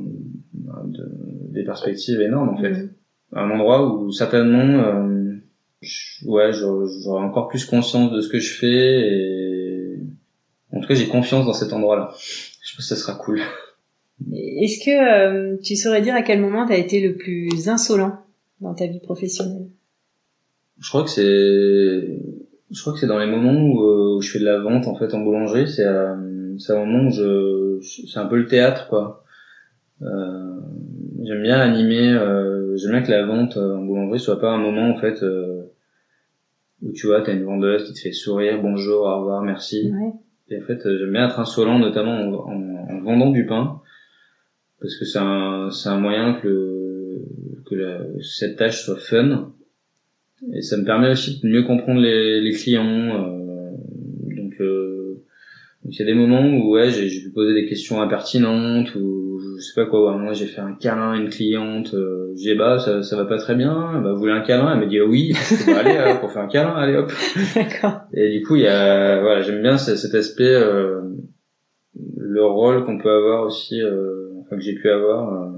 [0.74, 1.12] un- de-
[1.52, 2.72] des perspectives énormes, en fait.
[2.72, 2.89] Mhm.
[3.34, 5.36] Un endroit où, certainement, euh,
[5.82, 8.68] je- ouais, j'aurais encore plus conscience de ce que je fais,
[9.12, 10.00] et
[10.72, 12.12] en tout cas, j'ai confiance dans cet endroit-là.
[12.18, 13.41] Je pense que ça sera cool.
[14.34, 14.91] Est-ce que
[15.54, 18.14] euh, tu saurais dire à quel moment t'as été le plus insolent
[18.62, 19.68] dans ta vie professionnelle?
[20.80, 21.22] Je crois que c'est,
[22.72, 24.88] je crois que c'est dans les moments où, euh, où je fais de la vente
[24.88, 26.16] en fait en boulangerie, c'est à,
[26.60, 29.24] c'est un moment où je, c'est un peu le théâtre quoi.
[30.01, 30.60] Euh,
[31.24, 34.58] j'aime bien animer, euh, j'aime bien que la vente euh, en boulangerie soit pas un
[34.60, 35.64] moment en fait euh,
[36.82, 39.91] où tu vois t'as une vendeuse qui te fait sourire, bonjour, au revoir, merci.
[39.91, 40.12] Ouais.
[40.49, 43.82] Et en fait, euh, j'aime bien être insolent, notamment en, en- en vendant du pain,
[44.80, 49.51] parce que c'est un, c'est un moyen que, le- que la- cette tâche soit fun.
[50.53, 52.86] Et ça me permet aussi de mieux comprendre les, les clients.
[55.88, 58.94] Donc, il y a des moments où ouais, j'ai j'ai pu poser des questions impertinentes
[58.96, 60.12] ou je sais pas quoi.
[60.12, 61.94] ouais, moi, j'ai fait un câlin à une cliente.
[61.94, 64.02] Euh, j'ai bah ça, ça va pas très bien.
[64.04, 65.34] Bah, vous voulez un câlin Elle m'a dit oui.
[65.66, 67.10] Bah, allez, euh, pour faire un câlin, allez hop.
[67.56, 68.02] D'accord.
[68.14, 71.02] Et du coup, il y a, voilà, j'aime bien ce- cet aspect, euh,
[72.18, 75.50] le rôle qu'on peut avoir aussi, euh, enfin que j'ai pu avoir, euh,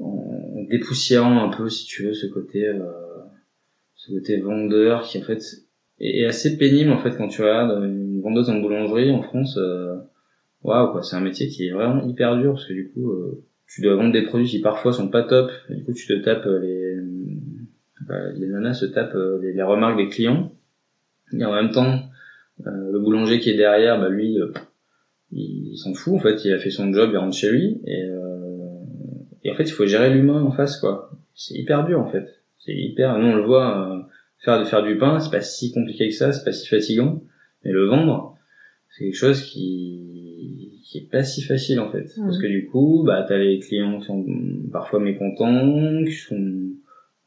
[0.00, 2.78] en dépoussiérant un peu, si tu veux, ce côté, euh,
[3.94, 5.42] ce côté vendeur qui en fait
[6.00, 7.84] est, est assez pénible en fait quand tu regardes
[8.20, 9.56] vendeuse en boulangerie en France.
[9.58, 9.96] euh,
[10.62, 13.44] Waouh, quoi, c'est un métier qui est vraiment hyper dur parce que du coup, euh,
[13.66, 15.50] tu dois vendre des produits qui parfois sont pas top.
[15.70, 16.96] Et du coup, tu te tapes euh, les,
[18.06, 20.52] bah, les nanas se tapent les, remarques des clients.
[21.32, 22.00] Et en même temps,
[22.66, 24.36] euh, le boulanger qui est derrière, bah lui,
[25.32, 28.02] il, s'en fout en fait, il a fait son job, il rentre chez lui et,
[28.04, 28.66] euh,
[29.44, 31.10] et en fait il faut gérer l'humain en face quoi.
[31.34, 32.26] C'est hyper dur en fait.
[32.58, 33.18] C'est hyper.
[33.18, 34.08] Nous on le voit
[34.38, 37.22] faire de faire du pain, c'est pas si compliqué que ça, c'est pas si fatigant,
[37.64, 38.36] mais le vendre,
[38.88, 43.04] c'est quelque chose qui qui est pas si facile en fait, parce que du coup
[43.06, 44.26] bah t'as les clients qui sont
[44.72, 46.72] parfois mécontents, qui sont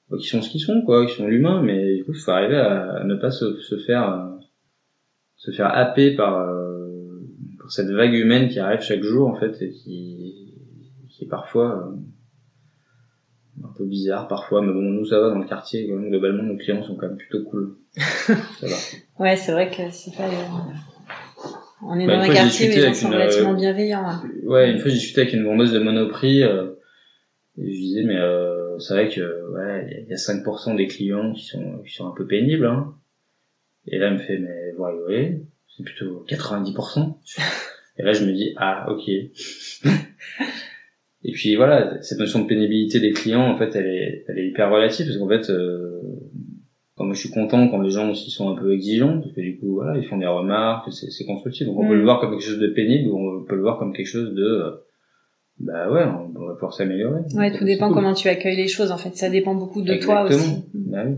[0.09, 2.31] bah, qui sont ce qu'ils sont quoi, qui sont l'humain, mais du coup il faut
[2.31, 4.43] arriver à, ne pas se, se faire euh,
[5.37, 7.21] se faire happer par, euh,
[7.57, 10.55] par cette vague humaine qui arrive chaque jour en fait et qui,
[11.09, 15.47] qui est parfois euh, un peu bizarre parfois, mais bon nous ça va dans le
[15.47, 17.77] quartier globalement nos clients sont quand même plutôt cool.
[17.95, 18.75] ça va.
[19.19, 20.27] Ouais, c'est vrai que c'est pas.
[20.27, 20.31] euh,
[21.85, 24.07] On est Bah, dans un quartier avec sont une, relativement euh, bienveillants.
[24.07, 24.23] hein.
[24.43, 26.71] Ouais, une fois j'ai discuté avec une vendeuse de Monoprix euh,
[27.57, 30.17] et je disais mais euh, c'est vrai que ouais, il y a- il y a
[30.17, 32.95] 5% des clients qui sont qui sont un peu pénibles hein.
[33.87, 35.41] Et là elle me fait mais vous rigolez,
[35.75, 37.17] c'est plutôt 90%.
[37.97, 39.07] Et là je me dis ah OK.
[41.25, 44.47] et puis voilà, cette notion de pénibilité des clients en fait elle est elle est
[44.47, 46.01] hyper relative parce qu'en fait euh,
[47.03, 49.41] quand moi je suis content quand les gens aussi sont un peu exigeants parce que
[49.41, 51.99] du coup voilà ils font des remarques c'est constructif donc on peut Mm.
[51.99, 54.33] le voir comme quelque chose de pénible ou on peut le voir comme quelque chose
[54.33, 54.71] de euh,
[55.59, 57.95] bah ouais on va pouvoir s'améliorer Ouais, tout dépend cool.
[57.95, 59.15] comment tu accueilles les choses en fait.
[59.15, 60.63] Ça dépend beaucoup de toi aussi.
[60.73, 61.15] bah oui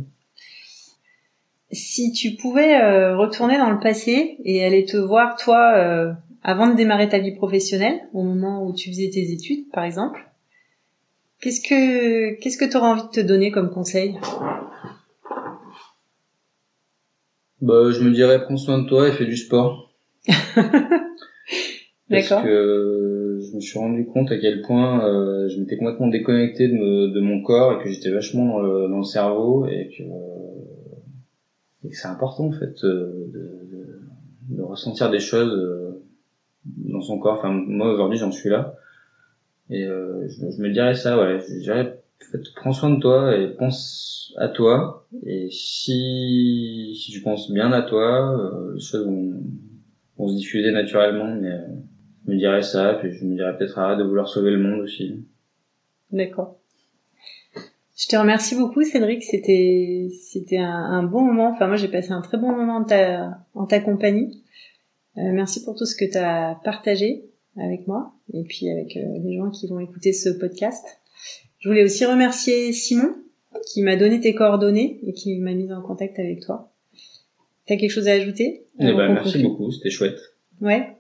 [1.71, 6.11] Si tu pouvais euh, retourner dans le passé et aller te voir toi euh,
[6.43, 10.19] avant de démarrer ta vie professionnelle, au moment où tu faisais tes études par exemple,
[11.41, 14.15] qu'est-ce que qu'est-ce que tu aurais envie de te donner comme conseil?
[17.65, 19.91] Bah je me dirais prends soin de toi et fais du sport
[22.09, 22.43] Parce D'accord.
[22.43, 26.73] que je me suis rendu compte à quel point euh, je m'étais complètement déconnecté de,
[26.73, 30.03] me- de mon corps et que j'étais vachement dans le, dans le cerveau et que,
[31.83, 33.39] et que c'est important en fait euh, de,
[33.71, 36.03] de, de ressentir des choses euh,
[36.65, 37.37] dans son corps.
[37.39, 38.75] Enfin moi aujourd'hui j'en suis là
[39.69, 41.39] et euh, je, je me dirais ça ouais.
[41.47, 47.11] Je dirais en fait, prends soin de toi et pense à toi et si si
[47.11, 49.33] tu penses bien à toi euh, les choses vont,
[50.17, 51.67] vont se diffuser naturellement mais euh,
[52.25, 54.81] je me dirais ça, puis je me dirais peut-être arrête de vouloir sauver le monde
[54.81, 55.23] aussi.
[56.11, 56.57] D'accord.
[57.97, 61.51] Je te remercie beaucoup Cédric, c'était c'était un, bon moment.
[61.51, 64.43] Enfin moi j'ai passé un très bon moment en ta en ta compagnie.
[65.17, 69.19] Euh, merci pour tout ce que tu as partagé avec moi et puis avec euh,
[69.23, 70.83] les gens qui vont écouter ce podcast.
[71.65, 73.09] Je voulais aussi remercier Simon
[73.73, 76.71] qui m'a donné tes coordonnées et qui m'a mis en contact avec toi.
[77.65, 80.19] T'as quelque chose à ajouter Eh ben, merci beaucoup, c'était chouette.
[80.61, 80.95] Ouais,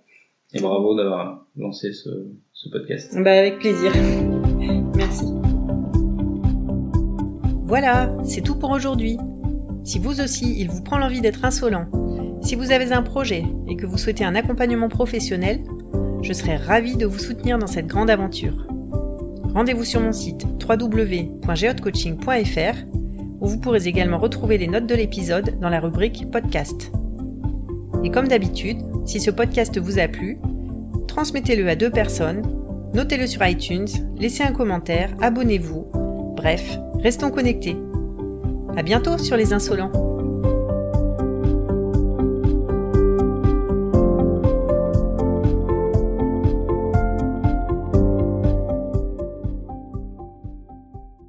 [0.55, 2.09] Et bravo d'avoir lancé ce,
[2.51, 3.15] ce podcast.
[3.23, 3.91] bah avec plaisir.
[4.95, 5.25] Merci.
[7.67, 9.17] Voilà, c'est tout pour aujourd'hui.
[9.83, 11.85] Si vous aussi, il vous prend l'envie d'être insolent,
[12.41, 15.59] si vous avez un projet et que vous souhaitez un accompagnement professionnel,
[16.23, 18.65] je serai ravie de vous soutenir dans cette grande aventure.
[19.55, 22.77] Rendez-vous sur mon site www.geotcoaching.fr
[23.39, 26.91] où vous pourrez également retrouver les notes de l'épisode dans la rubrique podcast.
[28.03, 30.39] Et comme d'habitude, si ce podcast vous a plu,
[31.07, 32.41] transmettez-le à deux personnes,
[32.93, 33.87] notez-le sur iTunes,
[34.17, 35.87] laissez un commentaire, abonnez-vous.
[36.35, 37.77] Bref, restons connectés.
[38.75, 40.14] À bientôt sur les insolents.